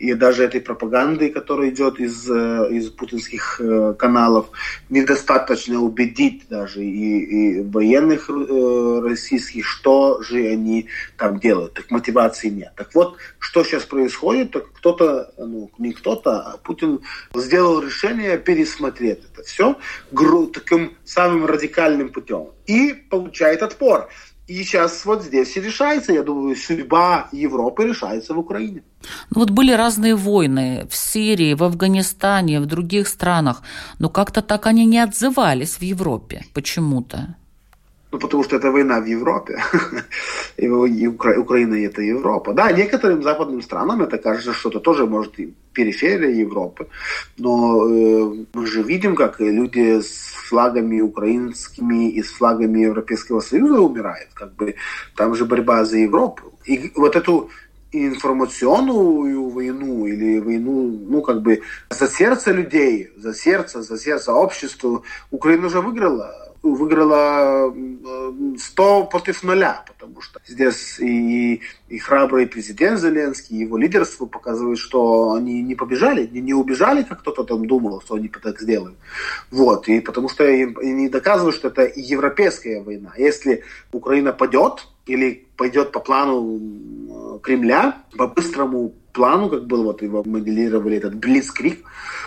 И 0.00 0.14
даже 0.14 0.44
этой 0.44 0.62
пропаганды, 0.62 1.28
которая 1.28 1.68
идет 1.68 2.00
из, 2.00 2.28
э, 2.30 2.68
из 2.70 2.88
путинских 2.88 3.60
э, 3.60 3.94
каналов, 3.98 4.46
недостаточно 4.88 5.78
убедить 5.78 6.48
даже 6.48 6.82
и, 6.82 7.58
и 7.58 7.62
военных 7.62 8.30
э, 8.30 9.00
российских, 9.04 9.66
что 9.66 10.22
же 10.22 10.38
они 10.46 10.88
там 11.18 11.38
делают. 11.38 11.74
Так 11.74 11.90
мотивации 11.90 12.48
нет. 12.48 12.72
Так 12.76 12.94
вот, 12.94 13.18
что 13.38 13.62
сейчас 13.62 13.82
происходит, 13.82 14.52
так 14.52 14.72
кто-то, 14.72 15.34
ну 15.36 15.70
не 15.76 15.92
кто-то, 15.92 16.40
а 16.40 16.56
Путин 16.56 17.00
сделал 17.34 17.82
решение 17.82 18.38
пересмотреть 18.38 19.20
это 19.34 19.42
все 19.42 19.76
таким 20.54 20.96
самым 21.04 21.44
радикальным 21.44 22.08
путем 22.08 22.52
и 22.66 22.94
получает 22.94 23.62
отпор. 23.62 24.08
И 24.50 24.64
сейчас 24.64 25.04
вот 25.04 25.22
здесь 25.22 25.56
и 25.56 25.60
решается, 25.60 26.12
я 26.12 26.24
думаю, 26.24 26.56
судьба 26.56 27.28
Европы 27.30 27.84
решается 27.84 28.34
в 28.34 28.38
Украине. 28.40 28.82
Ну 29.30 29.40
вот 29.42 29.50
были 29.50 29.70
разные 29.70 30.16
войны 30.16 30.88
в 30.90 30.96
Сирии, 30.96 31.54
в 31.54 31.62
Афганистане, 31.62 32.60
в 32.60 32.66
других 32.66 33.06
странах, 33.06 33.62
но 34.00 34.08
как-то 34.08 34.42
так 34.42 34.66
они 34.66 34.86
не 34.86 34.98
отзывались 34.98 35.76
в 35.78 35.82
Европе 35.82 36.46
почему-то. 36.52 37.36
Ну, 38.12 38.18
потому 38.18 38.42
что 38.42 38.56
это 38.56 38.72
война 38.72 39.00
в 39.00 39.06
Европе. 39.06 39.62
и 40.56 40.68
Укра... 40.68 41.38
Украина 41.38 41.74
это 41.74 42.02
Европа. 42.02 42.52
Да, 42.52 42.72
некоторым 42.72 43.22
западным 43.22 43.62
странам 43.62 44.02
это 44.02 44.18
кажется, 44.18 44.52
что 44.52 44.68
это 44.68 44.80
тоже 44.80 45.06
может 45.06 45.38
и 45.38 45.54
периферия 45.72 46.30
Европы. 46.30 46.88
Но 47.38 47.86
э, 47.86 48.44
мы 48.52 48.66
же 48.66 48.82
видим, 48.82 49.14
как 49.14 49.40
люди 49.40 50.00
с 50.00 50.34
флагами 50.48 51.00
украинскими 51.00 52.10
и 52.10 52.22
с 52.22 52.32
флагами 52.32 52.80
Европейского 52.80 53.40
Союза 53.40 53.80
умирают. 53.80 54.30
Как 54.34 54.54
бы 54.56 54.74
там 55.16 55.34
же 55.36 55.44
борьба 55.44 55.84
за 55.84 55.98
Европу. 55.98 56.58
И 56.64 56.90
вот 56.96 57.14
эту 57.14 57.50
информационную 57.92 59.48
войну 59.48 60.06
или 60.06 60.40
войну, 60.40 60.98
ну, 61.08 61.22
как 61.22 61.42
бы 61.42 61.62
за 61.90 62.08
сердце 62.08 62.52
людей, 62.52 63.10
за 63.16 63.34
сердце, 63.34 63.82
за 63.82 63.98
сердце 63.98 64.32
общества 64.32 65.02
Украина 65.30 65.66
уже 65.66 65.80
выиграла 65.80 66.49
выиграла 66.62 67.74
100 68.58 69.04
против 69.06 69.42
нуля, 69.42 69.84
потому 69.86 70.20
что 70.20 70.40
здесь 70.46 70.98
и, 70.98 71.62
и 71.88 71.98
храбрый 71.98 72.46
президент 72.46 73.00
Зеленский, 73.00 73.58
его 73.58 73.78
лидерство 73.78 74.26
показывает, 74.26 74.78
что 74.78 75.32
они 75.32 75.62
не 75.62 75.74
побежали, 75.74 76.26
не, 76.26 76.40
не 76.40 76.54
убежали, 76.54 77.02
как 77.02 77.20
кто-то 77.20 77.44
там 77.44 77.66
думал, 77.66 78.02
что 78.02 78.14
они 78.14 78.28
так 78.28 78.60
сделают. 78.60 78.96
Вот, 79.50 79.88
и 79.88 80.00
потому 80.00 80.28
что 80.28 80.44
они 80.44 81.08
доказывают, 81.08 81.56
что 81.56 81.68
это 81.68 81.90
европейская 81.96 82.82
война. 82.82 83.12
Если 83.16 83.64
Украина 83.92 84.32
падет, 84.32 84.86
или 85.10 85.46
пойдет 85.56 85.92
по 85.92 86.00
плану 86.00 87.40
Кремля, 87.42 88.04
по 88.16 88.26
быстрому 88.26 88.94
плану, 89.12 89.48
как 89.48 89.66
было, 89.66 89.84
вот 89.84 90.02
его 90.02 90.22
моделировали 90.24 90.96
этот 90.96 91.14
блицкрик 91.16 91.84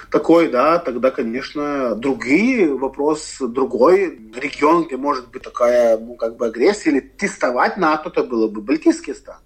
такой, 0.10 0.50
да, 0.50 0.78
тогда, 0.78 1.10
конечно, 1.10 1.96
другие 1.96 2.76
вопрос, 2.76 3.38
другой 3.40 4.32
регион, 4.36 4.86
где 4.86 4.96
может 4.96 5.30
быть 5.32 5.42
такая, 5.42 5.98
ну, 5.98 6.16
как 6.16 6.38
бы 6.38 6.46
агрессия, 6.46 6.92
или 6.92 7.00
тестовать 7.00 7.78
НАТО, 7.78 8.10
это 8.10 8.24
было 8.24 8.48
бы 8.48 8.62
Балтийский 8.62 9.16
стран. 9.16 9.40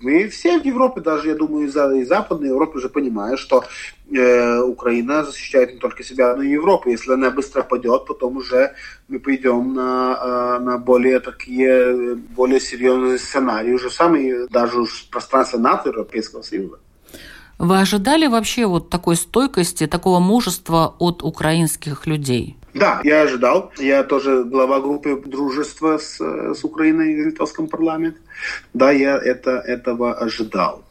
Мы 0.00 0.28
все 0.28 0.58
в 0.58 0.64
Европе, 0.64 1.00
даже, 1.00 1.28
я 1.28 1.34
думаю, 1.34 1.66
из, 1.66 1.76
из 1.76 2.08
Западной 2.08 2.48
Европы 2.48 2.78
уже 2.78 2.88
понимают, 2.88 3.38
что 3.38 3.64
э, 4.10 4.60
Украина 4.60 5.24
защищает 5.24 5.74
не 5.74 5.78
только 5.78 6.02
себя, 6.02 6.34
но 6.34 6.42
и 6.42 6.50
Европу. 6.50 6.88
Если 6.88 7.12
она 7.12 7.30
быстро 7.30 7.62
падет, 7.62 8.06
потом 8.06 8.38
уже 8.38 8.72
мы 9.08 9.18
пойдем 9.18 9.74
на, 9.74 10.58
э, 10.58 10.64
на 10.64 10.78
более 10.78 11.20
такие, 11.20 12.14
более 12.14 12.60
серьезные 12.60 13.18
сценарии, 13.18 13.72
уже 13.72 13.90
самые, 13.90 14.46
даже 14.48 14.84
в 14.84 15.10
пространстве 15.10 15.58
НАТО 15.58 15.90
Европейского 15.90 16.42
Союза. 16.42 16.78
Вы 17.58 17.78
ожидали 17.78 18.26
вообще 18.26 18.64
вот 18.64 18.88
такой 18.88 19.16
стойкости, 19.16 19.86
такого 19.86 20.18
мужества 20.18 20.94
от 20.98 21.22
украинских 21.22 22.06
людей? 22.06 22.56
Да, 22.74 23.00
я 23.04 23.22
ожидал. 23.22 23.72
Я 23.78 24.02
тоже 24.04 24.44
глава 24.44 24.80
группы 24.80 25.20
дружества 25.24 25.98
с, 25.98 26.20
с 26.20 26.64
Украиной 26.64 27.14
в 27.14 27.26
литовском 27.26 27.66
парламенте. 27.68 28.18
Да, 28.74 28.90
я 28.90 29.16
это, 29.16 29.50
этого 29.52 30.14
ожидал. 30.14 30.84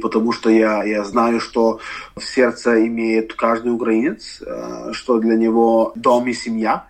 Потому 0.00 0.32
что 0.32 0.50
я, 0.50 0.84
я 0.84 1.04
знаю, 1.04 1.40
что 1.40 1.80
в 2.14 2.22
сердце 2.22 2.86
имеет 2.86 3.32
каждый 3.32 3.72
украинец, 3.72 4.42
э, 4.44 4.92
что 4.92 5.18
для 5.18 5.36
него 5.36 5.92
дом 5.94 6.28
и 6.28 6.34
семья, 6.34 6.84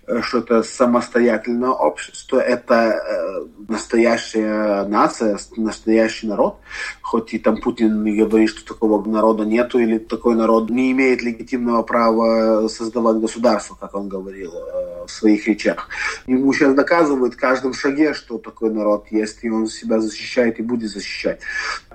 что 0.21 0.39
это 0.39 0.63
самостоятельное 0.63 1.69
общество, 1.69 2.39
это 2.39 2.75
э, 2.75 3.45
настоящая 3.67 4.83
нация, 4.85 5.39
настоящий 5.55 6.27
народ. 6.27 6.57
Хоть 7.01 7.33
и 7.33 7.39
там 7.39 7.61
Путин 7.61 8.03
говорит, 8.03 8.49
что 8.49 8.65
такого 8.65 9.07
народа 9.07 9.43
нету, 9.43 9.79
или 9.79 9.97
такой 9.97 10.35
народ 10.35 10.69
не 10.69 10.91
имеет 10.91 11.21
легитимного 11.21 11.83
права 11.83 12.67
создавать 12.67 13.17
государство, 13.17 13.75
как 13.79 13.95
он 13.95 14.07
говорил 14.07 14.53
в 15.05 15.11
своих 15.11 15.47
речах. 15.47 15.89
Ему 16.27 16.53
сейчас 16.53 16.73
доказывают 16.73 17.33
в 17.33 17.37
каждом 17.37 17.73
шаге, 17.73 18.13
что 18.13 18.37
такой 18.37 18.71
народ 18.71 19.07
есть, 19.11 19.39
и 19.43 19.49
он 19.49 19.67
себя 19.67 19.99
защищает 19.99 20.59
и 20.59 20.63
будет 20.63 20.91
защищать. 20.91 21.41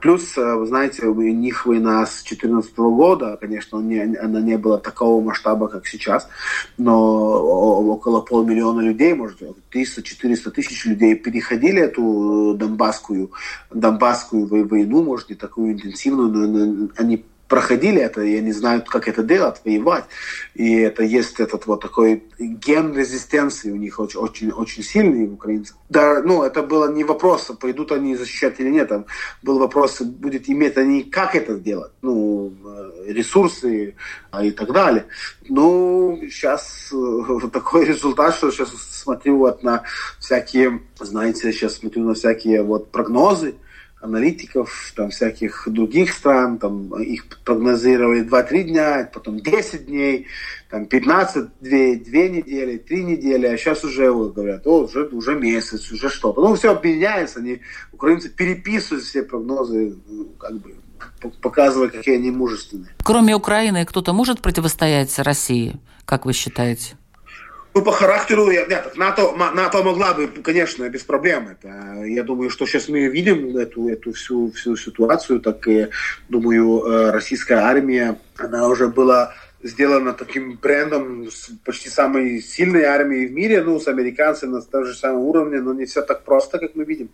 Плюс, 0.01 0.37
вы 0.37 0.67
знаете, 0.67 1.07
у 1.07 1.21
них 1.21 1.67
война 1.67 2.05
с 2.05 2.23
2014 2.23 2.77
года, 2.77 3.37
конечно, 3.41 3.79
не, 3.79 4.17
она 4.17 4.41
не 4.41 4.59
была 4.59 4.79
такого 4.79 5.23
масштаба, 5.23 5.69
как 5.69 5.87
сейчас, 5.87 6.29
но 6.77 7.83
около 8.07 8.21
полмиллиона 8.21 8.81
людей, 8.81 9.14
может, 9.14 9.42
300-400 9.42 10.51
тысяч 10.53 10.85
людей 10.87 11.16
переходили 11.16 11.83
эту 11.83 12.55
донбасскую, 12.57 13.33
донбасскую 13.71 14.47
войну, 14.47 15.03
может, 15.03 15.31
не 15.31 15.35
такую 15.35 15.73
интенсивную, 15.73 16.29
но 16.29 16.88
они 16.97 17.25
проходили 17.49 18.01
это, 18.01 18.23
и 18.23 18.37
они 18.37 18.53
знают, 18.53 18.89
как 18.89 19.09
это 19.09 19.23
делать, 19.23 19.61
воевать. 19.65 20.05
И 20.55 20.81
это 20.81 21.03
есть 21.03 21.41
этот 21.41 21.67
вот 21.67 21.81
такой 21.81 22.25
ген 22.39 22.97
резистенции 22.97 23.71
у 23.71 23.77
них 23.77 23.99
очень, 24.01 24.21
очень, 24.21 24.51
очень 24.51 24.83
сильный, 24.83 25.33
украинцев. 25.33 25.77
Да, 25.89 26.23
ну, 26.23 26.43
это 26.43 26.63
было 26.63 26.93
не 26.93 27.05
вопрос, 27.05 27.51
пойдут 27.61 27.93
они 27.93 28.17
защищать 28.17 28.59
или 28.59 28.71
нет, 28.71 28.89
там 28.89 29.07
был 29.43 29.59
вопрос, 29.59 30.01
будет 30.01 30.49
иметь 30.49 30.77
они, 30.77 31.03
как 31.03 31.37
это 31.37 31.57
сделать, 31.57 31.93
ну, 32.03 32.53
э, 32.65 33.13
ресурсы 33.13 33.95
а, 34.31 34.45
и 34.45 34.51
так 34.51 34.73
далее. 34.73 35.07
Ну, 35.49 36.19
сейчас 36.23 36.91
э, 36.93 37.49
такой 37.53 37.85
результат, 37.87 38.35
что 38.35 38.51
сейчас 38.51 38.71
смотрю 38.71 39.39
вот 39.39 39.63
на 39.63 39.85
всякие, 40.19 40.83
знаете, 40.99 41.53
сейчас 41.53 41.77
смотрю 41.77 42.05
на 42.05 42.15
всякие 42.15 42.63
вот 42.63 42.91
прогнозы, 42.91 43.55
аналитиков, 44.01 44.93
там 44.95 45.11
всяких 45.11 45.65
других 45.67 46.13
стран, 46.13 46.59
там 46.59 46.95
их 47.01 47.27
прогнозировали 47.45 48.23
2-3 48.23 48.63
дня, 48.65 49.11
потом 49.13 49.41
10 49.41 49.87
дней, 49.87 50.27
там 50.71 50.87
15, 50.87 51.49
2, 51.61 51.71
2 51.71 51.79
недели, 52.29 52.77
3 52.79 53.05
недели, 53.05 53.47
а 53.47 53.57
сейчас 53.57 53.85
уже 53.85 54.13
говорят, 54.13 54.67
о, 54.67 54.85
уже, 54.85 55.07
уже 55.07 55.35
месяц, 55.35 55.91
уже 55.91 56.09
что-то. 56.09 56.41
Ну, 56.41 56.55
все 56.55 56.73
объединяется, 56.73 57.41
они, 57.41 57.61
украинцы 57.93 58.29
переписывают 58.29 59.05
все 59.05 59.23
прогнозы, 59.23 59.97
как 60.39 60.61
бы 60.61 60.75
показывая, 61.41 61.89
какие 61.89 62.17
они 62.17 62.31
мужественные. 62.31 62.95
Кроме 63.03 63.35
Украины, 63.35 63.85
кто-то 63.85 64.13
может 64.13 64.41
противостоять 64.41 65.19
России, 65.19 65.81
как 66.05 66.27
вы 66.27 66.33
считаете? 66.33 66.97
Ну, 67.77 67.83
по 67.83 67.93
характеру, 67.93 68.51
нет, 68.51 68.97
НАТО, 68.97 69.33
НАТО 69.37 69.83
могла 69.83 70.15
бы, 70.15 70.29
конечно, 70.29 70.89
без 70.89 71.03
проблем. 71.03 71.49
Это, 71.49 72.05
я 72.07 72.23
думаю, 72.23 72.49
что 72.49 72.65
сейчас 72.65 72.89
мы 72.89 73.09
видим 73.09 73.55
эту, 73.55 73.91
эту 73.91 74.15
всю, 74.15 74.51
всю 74.53 74.77
ситуацию, 74.77 75.41
так 75.41 75.69
и, 75.69 75.89
думаю, 76.31 76.81
э, 76.81 77.11
российская 77.11 77.57
армия, 77.59 78.19
она 78.39 78.67
уже 78.67 78.89
была 78.89 79.35
сделана 79.62 80.15
таким 80.15 80.57
брендом 80.57 81.29
почти 81.67 81.91
самой 81.91 82.41
сильной 82.41 82.85
армией 82.85 83.27
в 83.27 83.33
мире, 83.33 83.62
ну, 83.62 83.79
с 83.79 83.87
американцами 83.89 84.53
на 84.53 84.62
том 84.62 84.87
же 84.87 84.95
самом 84.95 85.21
уровне, 85.21 85.61
но 85.61 85.75
не 85.75 85.85
все 85.85 86.01
так 86.01 86.25
просто, 86.25 86.59
как 86.59 86.77
мы 86.77 86.85
видим, 86.85 87.11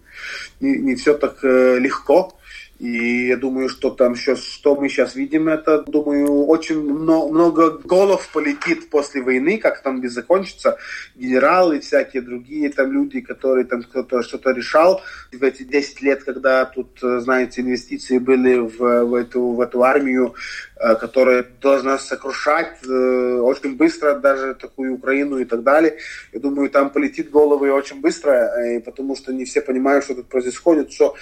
не, 0.61 0.77
не 0.77 0.95
все 0.95 1.15
так 1.15 1.39
э, 1.43 1.81
легко. 1.81 2.39
И 2.83 3.29
я 3.29 3.37
думаю, 3.37 3.69
что 3.69 3.91
там 3.91 4.17
сейчас, 4.17 4.43
что 4.43 4.75
мы 4.75 4.89
сейчас 4.89 5.15
видим, 5.15 5.49
это, 5.49 5.85
думаю, 5.85 6.47
очень 6.47 6.83
много, 6.83 7.33
много 7.33 7.79
голов 7.85 8.29
полетит 8.33 8.91
после 8.91 9.23
войны, 9.23 9.59
как 9.59 9.85
там 9.85 10.01
где 10.01 10.09
закончится. 10.09 10.77
Генералы 11.15 11.77
и 11.77 11.81
всякие 11.81 12.23
другие 12.23 12.71
там 12.71 12.91
люди, 12.91 13.21
которые 13.21 13.67
там 13.67 13.85
кто-то 13.85 14.25
что-то 14.25 14.51
решал 14.51 15.01
в 15.31 15.45
эти 15.45 15.63
10 15.63 16.03
лет, 16.03 16.25
когда 16.25 16.65
тут, 16.65 16.99
знаете, 17.01 17.61
инвестиции 17.61 18.19
были 18.19 18.59
в, 18.59 19.05
в, 19.05 19.15
эту, 19.15 19.53
в 19.53 19.61
эту 19.61 19.85
армию, 19.85 20.35
э, 20.75 20.97
которая 20.97 21.47
должна 21.61 21.99
сокрушать 21.99 22.79
э, 22.85 23.39
очень 23.41 23.77
быстро 23.77 24.19
даже 24.19 24.57
такую 24.57 24.95
Украину 24.95 25.39
и 25.39 25.45
так 25.45 25.63
далее. 25.63 25.99
Я 26.33 26.41
думаю, 26.41 26.69
там 26.69 26.91
полетит 26.91 27.31
головы 27.31 27.71
очень 27.71 28.01
быстро, 28.01 28.33
э, 28.33 28.81
потому 28.81 29.15
что 29.15 29.33
не 29.33 29.45
все 29.45 29.61
понимают, 29.61 30.05
что 30.05 30.17
тут 30.17 30.29
происходит, 30.29 30.91
что 30.91 31.15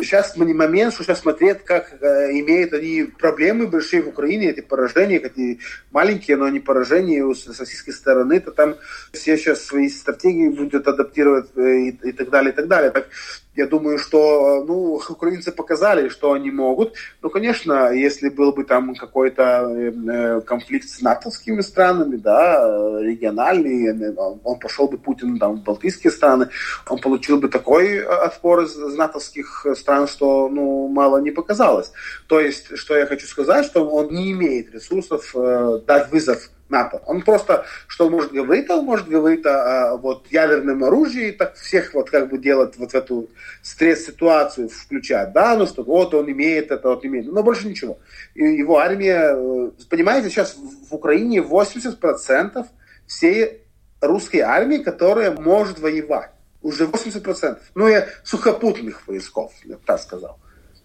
сейчас 0.00 0.36
момент, 0.36 0.94
что 0.94 1.04
сейчас 1.04 1.20
смотреть, 1.20 1.64
как 1.64 1.92
э, 2.00 2.32
имеют 2.40 2.72
они 2.72 3.04
проблемы 3.18 3.66
большие 3.66 4.02
в 4.02 4.08
Украине, 4.08 4.50
эти 4.50 4.60
поражения, 4.60 5.18
эти 5.18 5.60
маленькие, 5.90 6.36
но 6.36 6.46
они 6.46 6.60
поражения 6.60 7.18
с 7.34 7.46
российской 7.58 7.92
стороны, 7.92 8.40
то 8.40 8.50
там 8.50 8.76
все 9.12 9.36
сейчас 9.36 9.62
свои 9.62 9.88
стратегии 9.88 10.48
будут 10.48 10.88
адаптировать 10.88 11.50
э, 11.56 11.78
и, 11.78 11.88
и 11.90 12.12
так 12.12 12.30
далее, 12.30 12.52
и 12.52 12.56
так 12.56 12.68
далее. 12.68 12.90
Так 12.90 13.08
я 13.54 13.66
думаю, 13.66 13.98
что 13.98 14.64
ну, 14.66 15.00
украинцы 15.08 15.52
показали, 15.52 16.08
что 16.08 16.32
они 16.32 16.50
могут. 16.50 16.94
Ну, 17.20 17.30
конечно, 17.30 17.92
если 17.92 18.28
был 18.28 18.52
бы 18.52 18.64
там 18.64 18.94
какой-то 18.94 19.42
э, 19.42 20.40
конфликт 20.42 20.88
с 20.88 21.00
натовскими 21.00 21.60
странами, 21.60 22.16
да, 22.16 23.00
региональный, 23.00 23.88
э, 23.88 24.14
он 24.16 24.58
пошел 24.58 24.88
бы 24.88 24.98
Путин 24.98 25.38
там, 25.38 25.56
в 25.56 25.64
балтийские 25.64 26.10
страны, 26.10 26.48
он 26.88 26.98
получил 26.98 27.38
бы 27.38 27.48
такой 27.48 28.02
отпор 28.02 28.62
из 28.62 28.76
натовских 28.76 29.66
стран, 29.76 30.08
что 30.08 30.48
ну, 30.48 30.88
мало 30.88 31.18
не 31.18 31.30
показалось. 31.30 31.92
То 32.28 32.40
есть, 32.40 32.76
что 32.76 32.96
я 32.96 33.06
хочу 33.06 33.26
сказать, 33.26 33.66
что 33.66 33.88
он 33.88 34.12
не 34.12 34.32
имеет 34.32 34.72
ресурсов 34.72 35.32
э, 35.34 35.80
дать 35.86 36.10
вызов 36.10 36.50
НАТО. 36.72 37.00
Он 37.06 37.22
просто, 37.22 37.64
что 37.86 38.10
может 38.10 38.32
говорить, 38.32 38.68
он 38.70 38.84
может 38.84 39.06
говорить 39.06 39.46
о, 39.46 39.92
о 39.92 39.96
вот, 39.98 40.26
ядерном 40.30 40.82
оружии, 40.82 41.30
так 41.30 41.54
всех 41.54 41.94
вот 41.94 42.10
как 42.10 42.28
бы 42.30 42.38
делать 42.38 42.76
вот 42.78 42.90
в 42.90 42.94
эту 42.94 43.28
стресс-ситуацию 43.62 44.68
включать, 44.68 45.32
да, 45.32 45.54
ну 45.56 45.66
что 45.66 45.84
вот 45.84 46.14
он 46.14 46.28
имеет 46.32 46.72
это, 46.72 46.88
вот 46.88 47.04
имеет, 47.04 47.26
но 47.26 47.42
больше 47.42 47.68
ничего. 47.68 47.98
И 48.34 48.42
его 48.42 48.78
армия, 48.78 49.34
э, 49.36 49.70
понимаете, 49.88 50.30
сейчас 50.30 50.56
в 50.56 50.94
Украине 50.94 51.40
80% 51.40 52.66
всей 53.06 53.62
русской 54.00 54.38
армии, 54.40 54.78
которая 54.78 55.30
может 55.30 55.78
воевать. 55.78 56.30
Уже 56.62 56.86
80%. 56.86 57.58
Ну, 57.74 57.88
я 57.88 58.06
сухопутных 58.24 59.06
войсков, 59.06 59.52
я 59.64 59.76
так 59.84 60.00
сказал. 60.00 60.38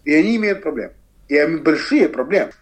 И 0.04 0.12
они 0.12 0.36
имеют 0.36 0.62
проблемы. 0.62 0.94
И 1.28 1.36
они 1.36 1.56
большие 1.56 2.08
проблемы. 2.08 2.52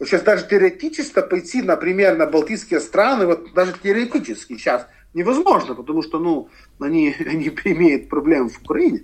Сейчас 0.00 0.22
даже 0.22 0.46
теоретически 0.46 1.22
пойти, 1.22 1.62
например, 1.62 2.16
на 2.16 2.26
Балтийские 2.26 2.80
страны, 2.80 3.26
вот 3.26 3.54
даже 3.54 3.74
теоретически 3.80 4.56
сейчас 4.56 4.86
невозможно, 5.14 5.74
потому 5.74 6.02
что, 6.02 6.18
ну, 6.18 6.48
они, 6.80 7.14
они 7.26 7.48
имеют 7.64 8.08
проблемы 8.08 8.48
в 8.48 8.60
Украине. 8.62 9.02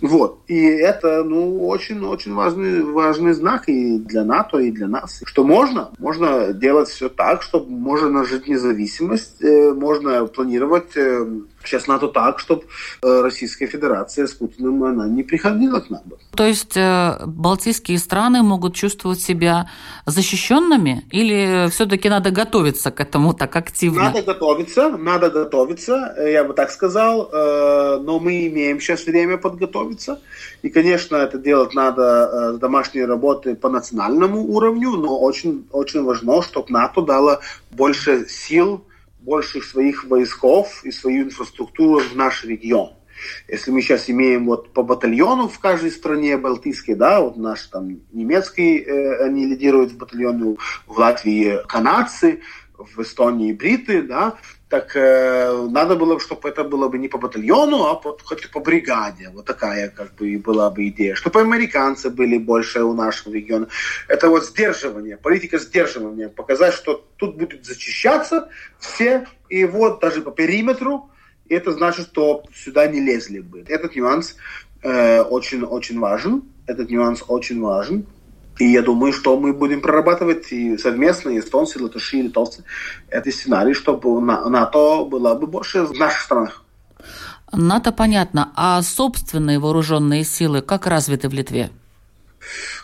Вот. 0.00 0.40
И 0.46 0.60
это, 0.60 1.24
ну, 1.24 1.66
очень-очень 1.66 2.34
важный, 2.34 2.82
важный 2.82 3.32
знак 3.32 3.68
и 3.68 3.98
для 3.98 4.24
НАТО, 4.24 4.58
и 4.58 4.70
для 4.70 4.86
нас. 4.86 5.20
Что 5.24 5.44
можно, 5.44 5.90
можно 5.98 6.52
делать 6.52 6.88
все 6.88 7.08
так, 7.08 7.42
чтобы 7.42 7.70
можно 7.70 8.24
жить 8.24 8.48
независимость, 8.48 9.42
э, 9.42 9.72
можно 9.72 10.26
планировать 10.26 10.96
э, 10.96 11.26
сейчас 11.64 11.86
НАТО 11.86 12.08
так, 12.08 12.38
чтобы 12.38 12.64
э, 13.02 13.20
Российская 13.22 13.66
Федерация 13.66 14.26
с 14.26 14.32
Путиным 14.32 14.84
она 14.84 15.08
не 15.08 15.22
приходила 15.22 15.80
к 15.80 15.90
нам. 15.90 16.02
То 16.34 16.46
есть 16.46 16.78
балтийские 17.26 17.98
страны 17.98 18.42
могут 18.42 18.74
чувствовать 18.74 19.20
себя 19.20 19.68
защищенными 20.06 21.04
или 21.10 21.68
все-таки 21.70 22.08
надо 22.08 22.30
готовиться 22.30 22.90
к 22.90 23.00
этому 23.00 23.34
так 23.34 23.56
активно? 23.56 24.04
Надо 24.04 24.22
готовиться, 24.22 24.88
надо 24.90 25.30
готовиться, 25.30 26.14
я 26.18 26.44
бы 26.44 26.54
так 26.54 26.70
сказал, 26.70 27.07
но 27.16 28.18
мы 28.18 28.46
имеем 28.46 28.80
сейчас 28.80 29.06
время 29.06 29.38
подготовиться. 29.38 30.20
И, 30.62 30.68
конечно, 30.68 31.16
это 31.16 31.38
делать 31.38 31.74
надо 31.74 32.58
домашние 32.60 33.06
работы 33.06 33.54
по 33.54 33.68
национальному 33.68 34.42
уровню, 34.42 34.90
но 34.90 35.18
очень, 35.18 35.66
очень 35.72 36.02
важно, 36.02 36.42
чтобы 36.42 36.70
НАТО 36.70 37.02
дало 37.02 37.40
больше 37.70 38.26
сил 38.28 38.84
больше 39.20 39.60
своих 39.60 40.04
войсков 40.04 40.84
и 40.84 40.90
свою 40.90 41.24
инфраструктуру 41.24 42.00
в 42.00 42.16
наш 42.16 42.44
регион. 42.44 42.92
Если 43.48 43.70
мы 43.70 43.82
сейчас 43.82 44.08
имеем 44.08 44.46
вот 44.46 44.72
по 44.72 44.82
батальону 44.82 45.48
в 45.48 45.58
каждой 45.58 45.90
стране 45.90 46.36
балтийской, 46.36 46.94
да, 46.94 47.20
вот 47.20 47.36
наш 47.36 47.66
там 47.66 48.00
немецкий, 48.12 48.78
э, 48.78 49.24
они 49.24 49.44
лидируют 49.44 49.92
в 49.92 49.98
батальоне, 49.98 50.56
в 50.86 50.98
Латвии 50.98 51.58
канадцы, 51.66 52.40
в 52.76 53.02
Эстонии 53.02 53.52
бриты, 53.52 54.02
да, 54.02 54.36
так 54.68 54.94
э, 54.96 55.66
надо 55.70 55.96
было, 55.96 56.20
чтобы 56.20 56.48
это 56.48 56.62
было 56.62 56.88
бы 56.88 56.98
не 56.98 57.08
по 57.08 57.18
батальону, 57.18 57.86
а 57.86 57.94
по, 57.94 58.16
хоть 58.22 58.50
по 58.50 58.60
бригаде. 58.60 59.30
Вот 59.32 59.46
такая 59.46 59.88
как 59.88 60.14
бы 60.14 60.36
была 60.38 60.70
бы 60.70 60.88
идея. 60.88 61.14
Чтобы 61.14 61.40
американцы 61.40 62.10
были 62.10 62.36
больше 62.38 62.82
у 62.82 62.92
нашего 62.92 63.32
региона. 63.34 63.68
Это 64.08 64.28
вот 64.28 64.44
сдерживание, 64.44 65.16
политика 65.16 65.58
сдерживания. 65.58 66.28
Показать, 66.28 66.74
что 66.74 67.04
тут 67.16 67.36
будет 67.36 67.64
зачищаться 67.64 68.48
все, 68.78 69.26
и 69.48 69.64
вот 69.64 70.00
даже 70.00 70.20
по 70.20 70.30
периметру, 70.30 71.10
и 71.48 71.54
это 71.54 71.72
значит, 71.72 72.08
что 72.08 72.44
сюда 72.54 72.86
не 72.88 73.00
лезли 73.00 73.40
бы. 73.40 73.64
Этот 73.66 73.96
нюанс 73.96 74.36
очень-очень 74.82 75.96
э, 75.96 76.00
важен. 76.00 76.42
Этот 76.66 76.90
нюанс 76.90 77.24
очень 77.26 77.62
важен. 77.62 78.06
И 78.58 78.72
я 78.72 78.82
думаю, 78.82 79.12
что 79.12 79.38
мы 79.38 79.52
будем 79.52 79.80
прорабатывать 79.80 80.52
и 80.52 80.76
совместно, 80.78 81.30
и 81.30 81.38
эстонцы, 81.38 81.78
и 81.78 81.82
латыши, 81.82 82.18
и 82.18 82.22
литовцы, 82.22 82.64
эти 83.08 83.30
сценарии, 83.30 83.72
чтобы 83.72 84.20
НАТО 84.20 85.04
было 85.04 85.34
бы 85.34 85.46
больше 85.46 85.84
в 85.84 85.92
наших 85.92 86.20
странах. 86.20 86.64
НАТО 87.52 87.92
понятно. 87.92 88.52
А 88.56 88.82
собственные 88.82 89.58
вооруженные 89.58 90.24
силы 90.24 90.60
как 90.60 90.86
развиты 90.86 91.28
в 91.28 91.32
Литве? 91.32 91.70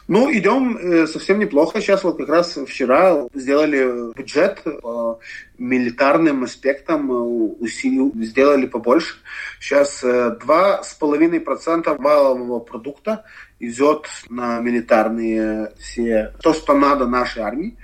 Ну, 0.06 0.30
идем 0.30 0.76
э, 0.76 1.06
совсем 1.06 1.38
неплохо. 1.38 1.80
Сейчас 1.80 2.04
вот 2.04 2.18
как 2.18 2.28
раз 2.28 2.58
вчера 2.66 3.26
сделали 3.32 4.12
бюджет 4.14 4.62
по 4.82 5.18
милитарным 5.56 6.44
аспектам, 6.44 7.10
э, 7.10 7.66
сделали 7.66 8.66
побольше. 8.66 9.16
Сейчас 9.60 10.04
2,5% 10.04 11.86
э, 11.86 11.96
валового 11.96 12.60
продукта 12.60 13.24
идет 13.60 14.08
на 14.28 14.60
милитарные 14.60 15.72
все, 15.78 16.34
то, 16.42 16.52
что 16.52 16.74
надо 16.74 17.06
нашей 17.06 17.42
армии, 17.42 17.78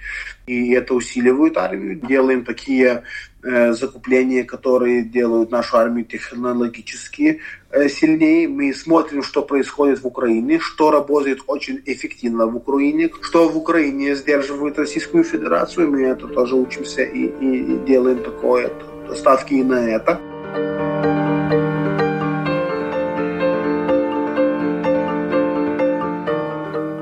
и 0.46 0.72
это 0.72 0.92
усиливает 0.92 1.56
армию. 1.56 2.00
Делаем 2.00 2.44
такие 2.44 3.04
закупления, 3.42 4.44
которые 4.44 5.02
делают 5.02 5.50
нашу 5.50 5.76
армию 5.76 6.04
технологически 6.04 7.40
э, 7.70 7.88
сильнее. 7.88 8.48
Мы 8.48 8.74
смотрим, 8.74 9.22
что 9.22 9.42
происходит 9.42 10.02
в 10.02 10.06
Украине, 10.06 10.58
что 10.58 10.90
работает 10.90 11.40
очень 11.46 11.80
эффективно 11.86 12.46
в 12.46 12.56
Украине, 12.56 13.10
что 13.22 13.48
в 13.48 13.56
Украине 13.56 14.14
сдерживает 14.14 14.78
Российскую 14.78 15.24
Федерацию. 15.24 15.90
Мы 15.90 16.02
это 16.02 16.26
тоже 16.28 16.54
учимся 16.56 17.02
и, 17.02 17.26
и 17.26 17.78
делаем 17.86 18.22
такое, 18.22 18.70
ставки 19.14 19.54
и 19.54 19.62
на 19.62 19.88
это. 19.88 20.89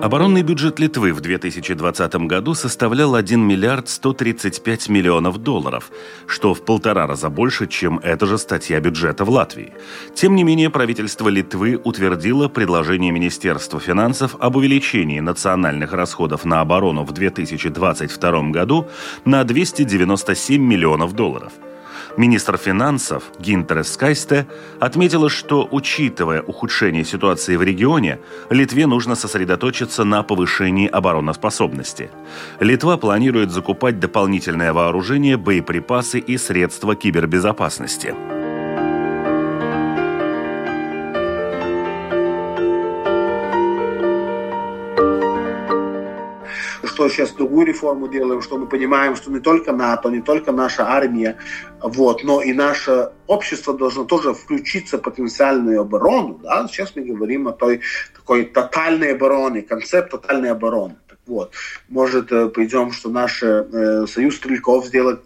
Оборонный 0.01 0.43
бюджет 0.43 0.79
Литвы 0.79 1.13
в 1.13 1.21
2020 1.21 2.15
году 2.27 2.55
составлял 2.55 3.17
1 3.17 3.41
миллиард 3.41 3.89
135 3.89 4.89
миллионов 4.89 5.39
долларов, 5.39 5.91
что 6.29 6.55
в 6.55 6.65
полтора 6.65 7.09
раза 7.09 7.29
больше, 7.29 7.67
чем 7.67 7.99
эта 7.99 8.25
же 8.27 8.39
статья 8.39 8.79
бюджета 8.79 9.25
в 9.25 9.31
Латвии. 9.31 9.73
Тем 10.15 10.37
не 10.37 10.45
менее, 10.45 10.71
правительство 10.71 11.29
Литвы 11.29 11.81
утвердило 11.83 12.47
предложение 12.49 13.11
Министерства 13.11 13.81
финансов 13.81 14.37
об 14.39 14.55
увеличении 14.55 15.19
национальных 15.19 15.93
расходов 15.93 16.45
на 16.45 16.61
оборону 16.61 17.03
в 17.03 17.11
2022 17.11 18.51
году 18.51 18.87
на 19.25 19.43
297 19.43 20.63
миллионов 20.63 21.13
долларов– 21.15 21.53
Министр 22.19 22.57
финансов 22.57 23.23
Гинтер 23.39 23.85
Скайсте 23.85 24.49
отметила, 24.81 25.31
что, 25.31 25.69
учитывая 25.71 26.43
ухудшение 26.43 27.05
ситуации 27.05 27.55
в 27.55 27.63
регионе, 27.63 28.19
Литве 28.51 28.89
нужно 28.89 29.15
сосредоточиться 29.15 30.03
на 30.03 30.25
повышении 30.25 30.89
обороноспособности. 30.89 32.11
Литва 32.59 32.97
планирует 32.97 33.53
закупать 33.53 34.01
дополнительное 34.01 34.73
вооружение, 34.73 35.37
боеприпасы 35.37 36.19
и 36.19 36.37
средства 36.39 36.97
кибербезопасности. 36.97 38.17
Что 46.99 47.09
сейчас 47.09 47.31
другую 47.31 47.67
реформу 47.67 48.09
делаем, 48.09 48.43
что 48.43 48.59
мы 48.59 48.67
понимаем, 48.67 49.15
что 49.15 49.31
не 49.31 49.39
только 49.39 49.71
НАТО, 49.71 50.09
не 50.09 50.21
только 50.21 50.51
наша 50.51 50.85
армия, 50.85 51.37
вот, 51.81 52.25
но 52.25 52.43
и 52.43 52.53
наше 52.53 53.13
общество 53.29 53.73
должно 53.73 54.05
тоже 54.05 54.35
включиться 54.35 54.99
в 54.99 55.03
потенциальную 55.03 55.83
оборону. 55.83 56.41
Да? 56.43 56.67
Сейчас 56.67 56.97
мы 56.97 57.03
говорим 57.03 57.47
о 57.47 57.53
той 57.53 57.83
такой 58.17 58.47
тотальной 58.47 59.13
обороне, 59.13 59.63
концепт 59.63 60.11
тотальной 60.11 60.51
обороны. 60.51 60.97
Так 61.07 61.19
вот, 61.29 61.53
может, 61.89 62.33
э, 62.33 62.49
пойдем, 62.49 62.91
что 62.91 63.11
наш 63.11 63.45
э, 63.45 64.07
союз 64.09 64.35
стрелков 64.35 64.87
сделает 64.87 65.21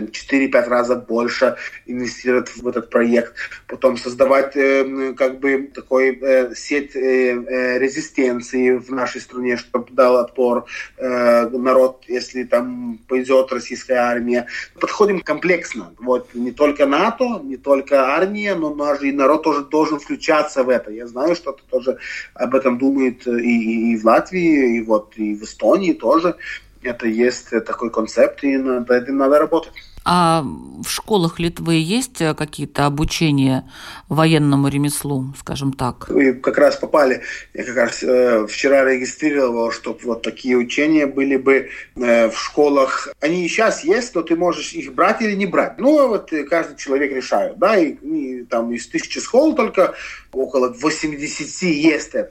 4-5 0.00 0.68
раз 0.68 0.88
больше 1.06 1.56
инвестировать 1.86 2.48
в 2.56 2.66
этот 2.66 2.90
проект, 2.90 3.34
потом 3.66 3.96
создавать 3.96 4.56
э, 4.56 5.14
как 5.16 5.40
бы 5.40 5.70
такой 5.74 6.18
э, 6.20 6.54
сеть 6.54 6.94
э, 6.96 7.78
резистенции 7.78 8.76
в 8.76 8.90
нашей 8.90 9.20
стране, 9.20 9.56
чтобы 9.56 9.86
дал 9.90 10.16
отпор 10.16 10.66
народ, 10.98 12.04
если 12.08 12.44
там 12.44 12.98
пойдет 13.08 13.52
российская 13.52 13.96
армия. 13.96 14.46
Подходим 14.80 15.20
комплексно. 15.20 15.94
Вот 15.98 16.34
не 16.34 16.52
только 16.52 16.86
НАТО, 16.86 17.40
не 17.42 17.56
только 17.56 18.14
армия, 18.14 18.54
но 18.54 18.74
даже 18.74 19.08
и 19.08 19.12
народ 19.12 19.42
тоже 19.42 19.64
должен 19.64 19.98
включаться 19.98 20.64
в 20.64 20.68
это. 20.68 20.90
Я 20.90 21.06
знаю, 21.06 21.34
что 21.34 21.52
ты 21.52 21.62
тоже 21.70 21.98
об 22.34 22.54
этом 22.54 22.78
думает 22.78 23.26
и, 23.26 23.92
и 23.92 23.96
в 23.96 24.04
Латвии, 24.04 24.78
и 24.78 24.82
вот 24.82 25.14
и 25.16 25.34
в 25.34 25.42
Эстонии 25.42 25.92
тоже 25.92 26.36
это 26.86 27.06
есть 27.06 27.50
такой 27.50 27.90
концепт, 27.90 28.42
и 28.44 28.56
над 28.56 28.90
этим 28.90 29.18
надо 29.18 29.38
работать. 29.38 29.72
А 30.08 30.44
в 30.84 30.88
школах 30.88 31.40
Литвы 31.40 31.74
есть 31.74 32.20
э, 32.20 32.32
какие-то 32.34 32.86
обучения 32.86 33.68
военному 34.08 34.68
ремеслу, 34.68 35.34
скажем 35.36 35.72
так? 35.72 36.08
Вы 36.08 36.34
как 36.34 36.58
раз 36.58 36.76
попали, 36.76 37.22
я 37.54 37.64
как 37.64 37.74
раз 37.74 38.04
э, 38.04 38.46
вчера 38.46 38.84
регистрировал, 38.84 39.72
чтобы 39.72 39.98
вот 40.04 40.22
такие 40.22 40.56
учения 40.56 41.08
были 41.08 41.36
бы 41.36 41.70
э, 41.96 42.30
в 42.30 42.38
школах. 42.38 43.08
Они 43.20 43.44
и 43.44 43.48
сейчас 43.48 43.82
есть, 43.82 44.14
но 44.14 44.22
ты 44.22 44.36
можешь 44.36 44.74
их 44.74 44.94
брать 44.94 45.22
или 45.22 45.34
не 45.34 45.46
брать. 45.46 45.78
Ну, 45.78 46.06
вот 46.06 46.32
э, 46.32 46.44
каждый 46.44 46.76
человек 46.76 47.10
решает, 47.12 47.58
да, 47.58 47.76
и, 47.76 47.94
и 47.94 48.44
там 48.44 48.70
из 48.70 48.86
тысячи 48.86 49.18
школ 49.18 49.56
только 49.56 49.94
около 50.30 50.68
80 50.68 51.62
есть 51.62 52.14
это. 52.14 52.30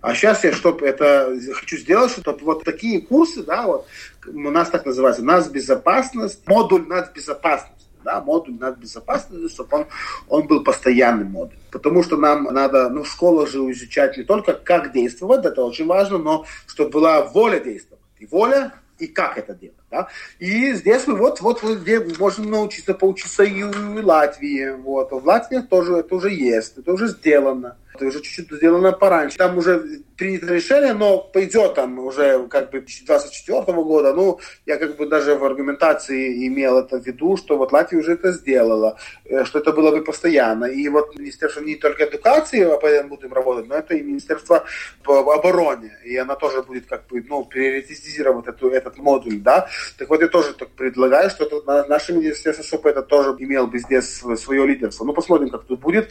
А 0.00 0.14
сейчас 0.14 0.44
я 0.44 0.52
чтобы 0.52 0.86
это 0.86 1.36
хочу 1.54 1.76
сделать, 1.76 2.12
чтобы 2.12 2.38
вот 2.42 2.64
такие 2.64 3.00
курсы, 3.00 3.42
да, 3.42 3.66
вот 3.66 3.86
у 4.26 4.50
нас 4.50 4.70
так 4.70 4.86
называется, 4.86 5.24
нас 5.24 5.48
безопасность, 5.48 6.40
модуль 6.46 6.86
нас 6.86 7.10
безопасность, 7.10 7.88
да, 8.04 8.20
модуль 8.20 8.58
нас 8.58 8.76
безопасности, 8.76 9.52
чтобы 9.52 9.78
он, 9.78 9.86
он 10.28 10.46
был 10.46 10.64
постоянный 10.64 11.24
модуль. 11.24 11.56
Потому 11.70 12.02
что 12.02 12.16
нам 12.16 12.44
надо, 12.44 12.88
ну, 12.88 13.02
в 13.02 13.08
школах 13.08 13.48
же 13.48 13.58
изучать 13.70 14.16
не 14.16 14.24
только 14.24 14.54
как 14.54 14.92
действовать, 14.92 15.44
это 15.44 15.62
очень 15.64 15.86
важно, 15.86 16.18
но 16.18 16.44
чтобы 16.66 16.90
была 16.90 17.22
воля 17.22 17.60
действовать. 17.60 18.00
И 18.18 18.26
воля, 18.26 18.74
и 18.98 19.06
как 19.06 19.38
это 19.38 19.54
делать. 19.54 19.76
Да? 19.90 20.08
И 20.38 20.72
здесь 20.74 21.06
мы 21.06 21.16
вот, 21.16 21.40
вот, 21.40 21.62
вот 21.62 21.78
где 21.78 22.00
можем 22.18 22.50
научиться, 22.50 22.94
поучиться 22.94 23.42
и 23.42 23.62
в 23.62 24.04
Латвии. 24.04 24.70
Вот. 24.70 25.10
В 25.10 25.26
Латвии 25.26 25.60
тоже 25.60 25.96
это 25.96 26.14
уже 26.14 26.30
есть, 26.30 26.78
это 26.78 26.92
уже 26.92 27.08
сделано. 27.08 27.76
Это 27.94 28.06
уже 28.06 28.20
чуть-чуть 28.20 28.52
сделано 28.52 28.92
пораньше. 28.92 29.36
Там 29.36 29.58
уже 29.58 30.02
принято 30.16 30.54
решение, 30.54 30.92
но 30.92 31.18
пойдет 31.18 31.74
там 31.74 31.98
уже 31.98 32.46
как 32.48 32.70
бы 32.70 32.80
2024 32.80 33.82
года. 33.82 34.12
Ну, 34.14 34.38
я 34.66 34.76
как 34.76 34.96
бы 34.96 35.06
даже 35.06 35.34
в 35.34 35.44
аргументации 35.44 36.46
имел 36.46 36.78
это 36.78 37.00
в 37.00 37.06
виду, 37.06 37.36
что 37.36 37.56
вот 37.56 37.72
Латвия 37.72 37.98
уже 37.98 38.12
это 38.12 38.32
сделала, 38.32 38.96
э, 39.24 39.44
что 39.44 39.58
это 39.58 39.72
было 39.72 39.90
бы 39.90 40.04
постоянно. 40.04 40.66
И 40.66 40.88
вот 40.88 41.18
Министерство 41.18 41.60
не 41.60 41.76
только 41.76 42.04
эдукации, 42.04 42.62
а 42.62 42.76
по 42.76 42.86
этому 42.86 43.16
будем 43.16 43.32
работать, 43.32 43.66
но 43.68 43.76
это 43.76 43.94
и 43.94 44.02
Министерство 44.02 44.64
по 45.02 45.32
обороне. 45.32 45.98
И 46.04 46.16
она 46.16 46.36
тоже 46.36 46.62
будет 46.62 46.86
как 46.86 47.06
бы, 47.08 47.24
ну, 47.28 47.44
приоритизировать 47.44 48.46
эту, 48.46 48.68
этот 48.68 48.98
модуль, 48.98 49.38
да. 49.40 49.68
Так 49.98 50.08
вот, 50.08 50.20
я 50.20 50.28
тоже 50.28 50.52
так 50.54 50.68
предлагаю, 50.70 51.30
что 51.30 51.44
это, 51.44 51.86
наше 51.88 52.12
Министерство, 52.12 52.64
чтобы 52.64 52.90
это 52.90 53.02
тоже 53.02 53.30
имел 53.38 53.66
бы 53.66 53.78
здесь 53.78 54.22
свое 54.36 54.66
лидерство. 54.66 55.04
Ну, 55.04 55.12
посмотрим, 55.12 55.50
как 55.50 55.64
тут 55.64 55.80
будет. 55.80 56.10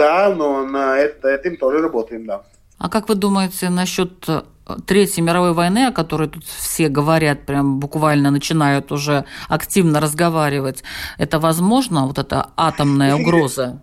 Да, 0.00 0.34
но 0.34 0.64
на 0.64 0.98
это, 0.98 1.19
этим 1.28 1.56
тоже 1.56 1.82
работаем, 1.82 2.26
да. 2.26 2.42
А 2.78 2.88
как 2.88 3.08
вы 3.08 3.14
думаете 3.14 3.68
насчет 3.68 4.28
э, 4.28 4.42
Третьей 4.86 5.22
мировой 5.22 5.52
войны, 5.52 5.86
о 5.86 5.92
которой 5.92 6.28
тут 6.28 6.44
все 6.44 6.88
говорят, 6.88 7.44
прям 7.46 7.78
буквально 7.78 8.30
начинают 8.30 8.92
уже 8.92 9.24
активно 9.48 10.00
разговаривать, 10.00 10.82
это 11.18 11.38
возможно, 11.38 12.06
вот 12.06 12.18
эта 12.18 12.50
атомная 12.56 13.16
угроза? 13.16 13.80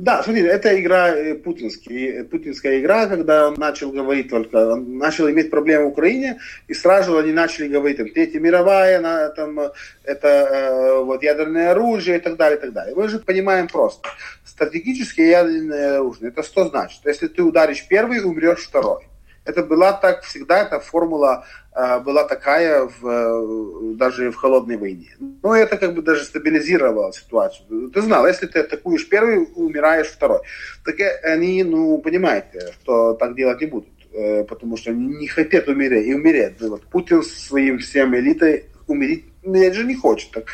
Да, 0.00 0.22
смотрите, 0.22 0.46
это 0.46 0.80
игра 0.80 1.08
э, 1.08 1.34
путинский, 1.34 2.20
э, 2.20 2.24
путинская 2.24 2.78
игра, 2.78 3.08
когда 3.08 3.48
он 3.48 3.54
начал 3.54 3.90
говорить 3.90 4.30
только, 4.30 4.74
он 4.74 4.96
начал 4.96 5.28
иметь 5.28 5.50
проблемы 5.50 5.86
в 5.86 5.88
Украине, 5.88 6.38
и 6.68 6.74
сразу 6.74 7.18
они 7.18 7.32
начали 7.32 7.66
говорить, 7.66 7.96
там, 7.96 8.08
Третья 8.08 8.38
мировая, 8.38 9.00
на, 9.00 9.28
там, 9.30 9.58
это 10.04 10.28
э, 10.28 11.02
вот 11.02 11.24
ядерное 11.24 11.72
оружие 11.72 12.18
и 12.18 12.20
так 12.20 12.36
далее, 12.36 12.58
и 12.58 12.60
так 12.60 12.72
далее. 12.72 12.94
Мы 12.94 13.08
же 13.08 13.18
понимаем 13.18 13.66
просто, 13.66 14.08
стратегическое 14.44 15.30
ядерное 15.30 15.96
оружие, 15.96 16.28
это 16.28 16.44
что 16.44 16.68
значит? 16.68 17.00
Если 17.04 17.26
ты 17.26 17.42
ударишь 17.42 17.84
первый, 17.88 18.22
умрешь 18.22 18.66
второй. 18.68 19.08
Это 19.48 19.62
была 19.62 19.94
так 19.94 20.24
всегда, 20.24 20.58
эта 20.58 20.78
формула 20.78 21.46
э, 21.74 22.00
была 22.00 22.24
такая 22.24 22.84
в, 22.84 23.06
э, 23.06 23.96
даже 23.96 24.30
в 24.30 24.36
холодной 24.36 24.76
войне. 24.76 25.16
Но 25.42 25.56
это 25.56 25.78
как 25.78 25.94
бы 25.94 26.02
даже 26.02 26.24
стабилизировало 26.24 27.12
ситуацию. 27.14 27.88
Ты 27.88 28.02
знал, 28.02 28.26
если 28.26 28.46
ты 28.46 28.60
атакуешь 28.60 29.08
первый, 29.08 29.48
умираешь 29.54 30.08
второй. 30.08 30.40
Так 30.84 30.96
они, 31.22 31.64
ну, 31.64 31.96
понимаете, 31.98 32.74
что 32.74 33.14
так 33.14 33.34
делать 33.36 33.60
не 33.62 33.68
будут, 33.68 33.88
э, 34.12 34.44
потому 34.44 34.76
что 34.76 34.90
они 34.90 35.16
не 35.16 35.28
хотят 35.28 35.66
умереть. 35.66 36.06
И 36.06 36.14
умереть. 36.14 36.60
Вот 36.60 36.82
Путин 36.82 37.22
со 37.22 37.40
своим 37.40 37.78
всем 37.78 38.14
элитой 38.14 38.66
умереть 38.86 39.24
умереть 39.42 39.74
же 39.74 39.84
не 39.84 39.94
хочет. 39.94 40.30
Так, 40.30 40.44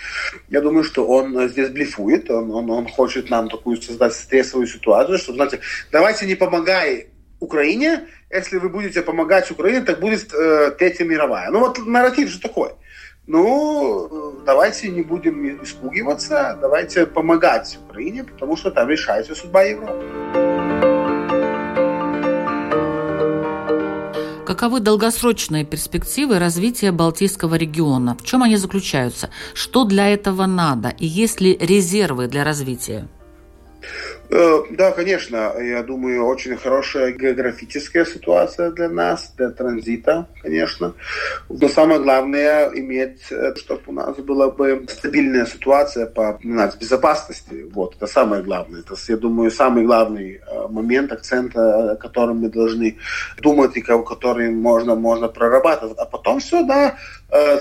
я 0.49 0.61
думаю, 0.61 0.85
что 0.85 1.05
он 1.05 1.49
здесь 1.49 1.71
блефует, 1.71 2.31
он, 2.31 2.49
он, 2.53 2.71
он 2.71 2.87
хочет 2.87 3.29
нам 3.29 3.49
такую 3.49 3.83
создать 3.83 4.15
стрессовую 4.15 4.69
ситуацию, 4.69 5.19
что, 5.19 5.33
знаете, 5.33 5.59
давайте 5.91 6.27
не 6.27 6.37
помогай 6.37 7.09
Украине, 7.45 8.09
если 8.31 8.59
вы 8.59 8.69
будете 8.69 9.03
помогать 9.03 9.51
Украине, 9.51 9.83
так 9.83 10.01
будет 10.01 10.33
э, 10.35 10.71
Третья 10.79 11.05
мировая. 11.05 11.51
Ну 11.51 11.61
вот 11.61 11.79
нарратив 11.87 12.29
же 12.29 12.41
такой. 12.41 12.71
Ну, 13.27 14.35
давайте 14.45 14.91
не 14.91 15.03
будем 15.03 15.63
испугиваться, 15.63 16.59
давайте 16.61 17.07
помогать 17.07 17.79
Украине, 17.89 18.25
потому 18.25 18.57
что 18.57 18.71
там 18.71 18.89
решается 18.89 19.35
судьба 19.35 19.63
Европы. 19.63 20.05
Каковы 24.47 24.81
долгосрочные 24.81 25.65
перспективы 25.65 26.39
развития 26.39 26.93
Балтийского 26.93 27.55
региона? 27.55 28.15
В 28.15 28.25
чем 28.25 28.43
они 28.43 28.57
заключаются? 28.57 29.31
Что 29.55 29.85
для 29.85 30.09
этого 30.09 30.45
надо? 30.47 30.93
И 30.99 31.07
есть 31.07 31.41
ли 31.41 31.57
резервы 31.59 32.29
для 32.29 32.45
развития? 32.45 33.09
Э, 34.31 34.63
да, 34.71 34.93
конечно, 34.93 35.55
я 35.61 35.83
думаю, 35.83 36.25
очень 36.25 36.57
хорошая 36.57 37.13
географическая 37.13 38.07
ситуация 38.07 38.71
для 38.71 38.89
нас, 38.89 39.33
для 39.37 39.51
транзита, 39.51 40.27
конечно. 40.41 40.95
Но 41.49 41.69
самое 41.69 42.01
главное 42.01 42.71
иметь, 42.75 43.31
э, 43.31 43.55
чтобы 43.57 43.83
у 43.87 43.93
нас 43.93 44.17
была 44.17 44.51
бы 44.51 44.87
стабильная 44.89 45.45
ситуация 45.45 46.07
по 46.07 46.39
нас, 46.43 46.75
безопасности. 46.75 47.67
Вот, 47.71 47.97
это 47.97 48.07
самое 48.07 48.43
главное. 48.43 48.81
Это, 48.81 48.95
я 49.09 49.17
думаю, 49.19 49.51
самый 49.51 49.85
главный 49.85 50.37
э, 50.37 50.69
момент, 50.69 51.13
акцент, 51.13 51.55
о 51.57 51.97
котором 51.97 52.39
мы 52.39 52.49
должны 52.49 52.97
думать 53.39 53.77
и 53.77 53.83
который 53.83 54.51
можно, 54.51 54.95
можно 54.95 55.29
прорабатывать. 55.29 55.99
А 55.99 56.07
потом 56.07 56.41
все, 56.41 56.63
да, 56.65 56.97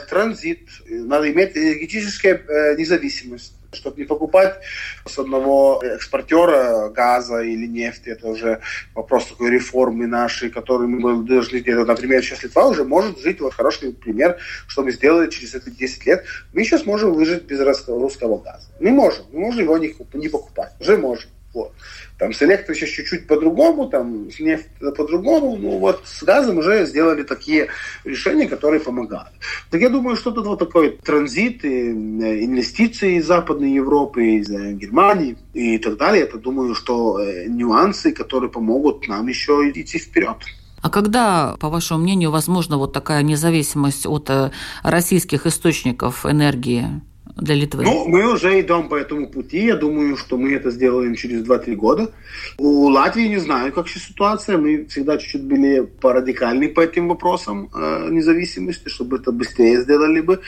транзит. 0.10 0.69
Надо 0.88 1.32
иметь 1.32 1.58
энергетическую 1.58 2.41
независимость 2.78 3.54
чтобы 3.76 4.02
не 4.02 4.06
покупать 4.06 4.60
с 5.06 5.17
одного 5.17 5.82
экспортера 5.84 6.53
газа 6.89 7.42
или 7.42 7.68
нефти. 7.68 8.10
Это 8.10 8.28
уже 8.28 8.60
вопрос 8.94 9.28
такой 9.28 9.52
реформы 9.52 10.08
нашей, 10.08 10.50
которую 10.50 10.89
мы 10.89 11.24
должны 11.24 11.60
делать. 11.60 11.88
Например, 11.88 12.24
сейчас 12.24 12.44
Литва 12.44 12.68
уже 12.68 12.84
может 12.84 13.20
жить, 13.20 13.42
вот 13.42 13.54
хороший 13.54 13.94
пример, 13.94 14.38
что 14.67 14.84
мы 14.84 14.92
сделали 14.92 15.30
через 15.30 15.56
эти 15.56 15.69
10 15.69 16.06
лет. 16.06 16.25
Мы 16.54 16.63
сейчас 16.63 16.86
можем 16.86 17.13
выжить 17.13 17.44
без 17.44 17.60
русского 17.88 18.38
газа. 18.40 18.67
Мы 18.80 18.92
можем, 18.92 19.25
мы 19.32 19.40
можем 19.40 19.62
его 19.62 19.77
не, 19.77 19.96
не 20.13 20.30
покупать. 20.30 20.73
Уже 20.80 20.98
можем. 20.98 21.30
Вот. 21.54 21.71
Там 22.17 22.33
с 22.33 22.41
электрой 22.41 22.75
сейчас 22.75 22.89
чуть-чуть 22.89 23.27
по-другому, 23.27 23.87
там 23.87 24.31
с 24.31 24.39
нефть 24.39 24.67
по-другому, 24.79 25.56
ну 25.56 25.77
вот 25.77 26.01
с 26.06 26.23
газом 26.23 26.58
уже 26.58 26.85
сделали 26.85 27.23
такие 27.23 27.67
решения, 28.04 28.47
которые 28.47 28.79
помогают. 28.79 29.33
Так 29.69 29.81
я 29.81 29.89
думаю, 29.89 30.15
что 30.15 30.31
тут 30.31 30.47
вот 30.47 30.60
такой 30.60 30.97
транзит, 31.04 31.63
и 31.63 31.89
э, 31.89 32.45
инвестиции 32.45 33.17
из 33.17 33.27
Западной 33.27 33.71
Европы, 33.71 34.37
из 34.37 34.49
э, 34.49 34.73
Германии 34.73 35.37
и 35.54 35.77
так 35.77 35.97
далее, 35.97 36.23
это 36.23 36.37
думаю, 36.37 36.73
что 36.73 37.19
э, 37.19 37.45
нюансы, 37.47 38.12
которые 38.12 38.49
помогут 38.49 39.08
нам 39.08 39.27
еще 39.27 39.69
идти 39.69 39.99
вперед. 39.99 40.37
А 40.81 40.89
когда, 40.89 41.56
по 41.60 41.69
вашему 41.69 42.04
мнению, 42.04 42.31
возможно 42.31 42.77
вот 42.77 42.93
такая 42.93 43.21
независимость 43.21 44.06
от 44.06 44.29
российских 44.83 45.45
источников 45.45 46.25
энергии? 46.25 47.01
Для 47.36 47.56
Литвы? 47.56 47.84
Ну, 47.84 48.08
мы 48.08 48.31
уже 48.31 48.60
идем 48.62 48.90
по 48.90 48.96
этому 48.96 49.27
пути. 49.27 49.65
Я 49.65 49.75
думаю, 49.75 50.17
что 50.17 50.38
мы 50.38 50.54
это 50.54 50.71
сделаем 50.71 51.15
через 51.15 51.44
2-3 51.44 51.75
года. 51.75 52.12
У 52.58 52.88
Латвии 52.88 53.27
не 53.27 53.40
знаю, 53.40 53.71
как 53.73 53.88
сейчас 53.88 54.04
ситуация. 54.04 54.58
Мы 54.58 54.86
всегда 54.86 55.17
чуть-чуть 55.17 55.44
были 55.44 55.81
порадикальны 55.81 56.69
по 56.69 56.81
этим 56.81 57.08
вопросам 57.08 57.69
э, 57.73 58.08
независимости, 58.12 58.90
чтобы 58.90 59.17
это 59.17 59.31
быстрее 59.31 59.81
сделали 59.81 60.21
бы. 60.21 60.42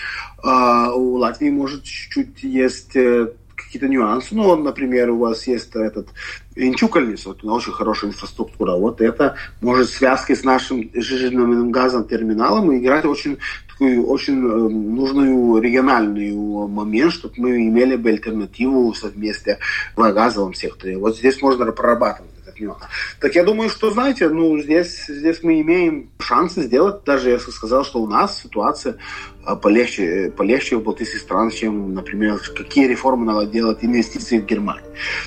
Э, 0.43 0.91
у 0.93 1.15
Латвии, 1.15 1.49
может, 1.49 1.83
чуть-чуть 1.83 2.43
есть 2.43 2.95
э, 2.95 3.29
какие-то 3.55 3.87
нюансы. 3.87 4.35
Ну, 4.35 4.55
например, 4.55 5.11
у 5.11 5.17
вас 5.17 5.47
есть 5.47 5.75
этот 5.75 6.09
Инчукальница, 6.55 7.29
вот, 7.29 7.43
очень 7.43 7.73
хорошая 7.73 8.11
инфраструктура. 8.11 8.75
Вот 8.75 9.01
это 9.01 9.35
может 9.59 9.89
в 9.89 9.93
связке 9.93 10.35
с 10.35 10.43
нашим 10.45 10.89
жизненным 10.93 11.69
газом 11.71 12.07
терминалом 12.07 12.75
играть 12.77 13.03
очень 13.03 13.37
такую 13.75 14.07
очень 14.07 14.37
э, 14.37 14.69
нужную 14.69 15.61
региональную 15.61 16.67
момент, 16.67 17.11
чтобы 17.11 17.33
мы 17.37 17.67
имели 17.67 17.95
бы 17.95 18.09
альтернативу 18.09 18.93
совместно 18.93 19.57
в 19.95 20.11
газовом 20.11 20.53
секторе. 20.53 20.97
Вот 20.97 21.17
здесь 21.17 21.41
можно 21.41 21.71
прорабатывать 21.71 22.31
этот 22.41 22.59
нюанс. 22.59 22.83
Так 23.19 23.35
я 23.35 23.43
думаю, 23.43 23.69
что, 23.69 23.91
знаете, 23.91 24.29
ну, 24.29 24.57
здесь, 24.59 25.05
здесь 25.07 25.43
мы 25.43 25.61
имеем 25.61 26.09
шансы 26.19 26.63
сделать, 26.63 27.03
даже 27.03 27.31
я 27.31 27.39
сказал, 27.39 27.83
что 27.83 28.01
у 28.01 28.07
нас 28.07 28.41
ситуация 28.41 28.97
э, 29.45 29.55
полегче, 29.55 30.31
полегче 30.35 30.77
в 30.77 30.83
балтийских 30.83 31.19
странах, 31.19 31.53
чем, 31.53 31.93
например, 31.93 32.39
какие 32.55 32.87
реформы 32.87 33.25
надо 33.25 33.45
делать, 33.45 33.79
инвестиции 33.81 34.39
в 34.39 34.45
Германию. 34.45 34.85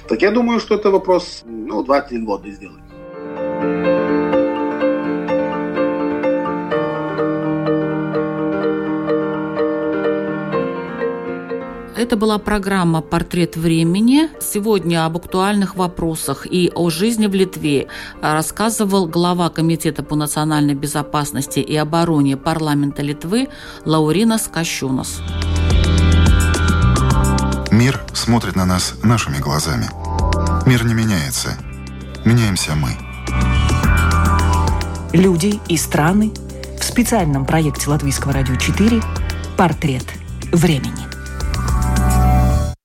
Так 0.08 0.22
я 0.22 0.30
думаю, 0.30 0.58
что 0.60 0.74
это 0.74 0.90
вопрос, 0.90 1.42
ну, 1.44 1.84
2-3 1.84 2.18
года 2.18 2.50
сделать. 2.50 2.82
Это 11.98 12.16
была 12.16 12.38
программа 12.38 13.00
«Портрет 13.00 13.56
времени». 13.56 14.28
Сегодня 14.40 15.04
об 15.04 15.16
актуальных 15.16 15.74
вопросах 15.74 16.46
и 16.48 16.70
о 16.72 16.90
жизни 16.90 17.26
в 17.26 17.34
Литве 17.34 17.88
рассказывал 18.22 19.08
глава 19.08 19.50
Комитета 19.50 20.04
по 20.04 20.14
национальной 20.14 20.74
безопасности 20.74 21.58
и 21.58 21.74
обороне 21.74 22.36
парламента 22.36 23.02
Литвы 23.02 23.48
Лауринас 23.84 24.46
Кащунас. 24.46 25.20
Мир 27.72 28.00
смотрит 28.14 28.54
на 28.54 28.64
нас 28.64 28.94
нашими 29.02 29.38
глазами. 29.38 29.88
Мир 30.66 30.84
не 30.84 30.94
меняется. 30.94 31.58
Меняемся 32.24 32.76
мы. 32.76 32.90
Люди 35.12 35.58
и 35.66 35.76
страны 35.76 36.30
в 36.78 36.84
специальном 36.84 37.44
проекте 37.44 37.90
Латвийского 37.90 38.34
радио 38.34 38.54
4 38.54 39.02
«Портрет 39.56 40.04
времени». 40.52 41.17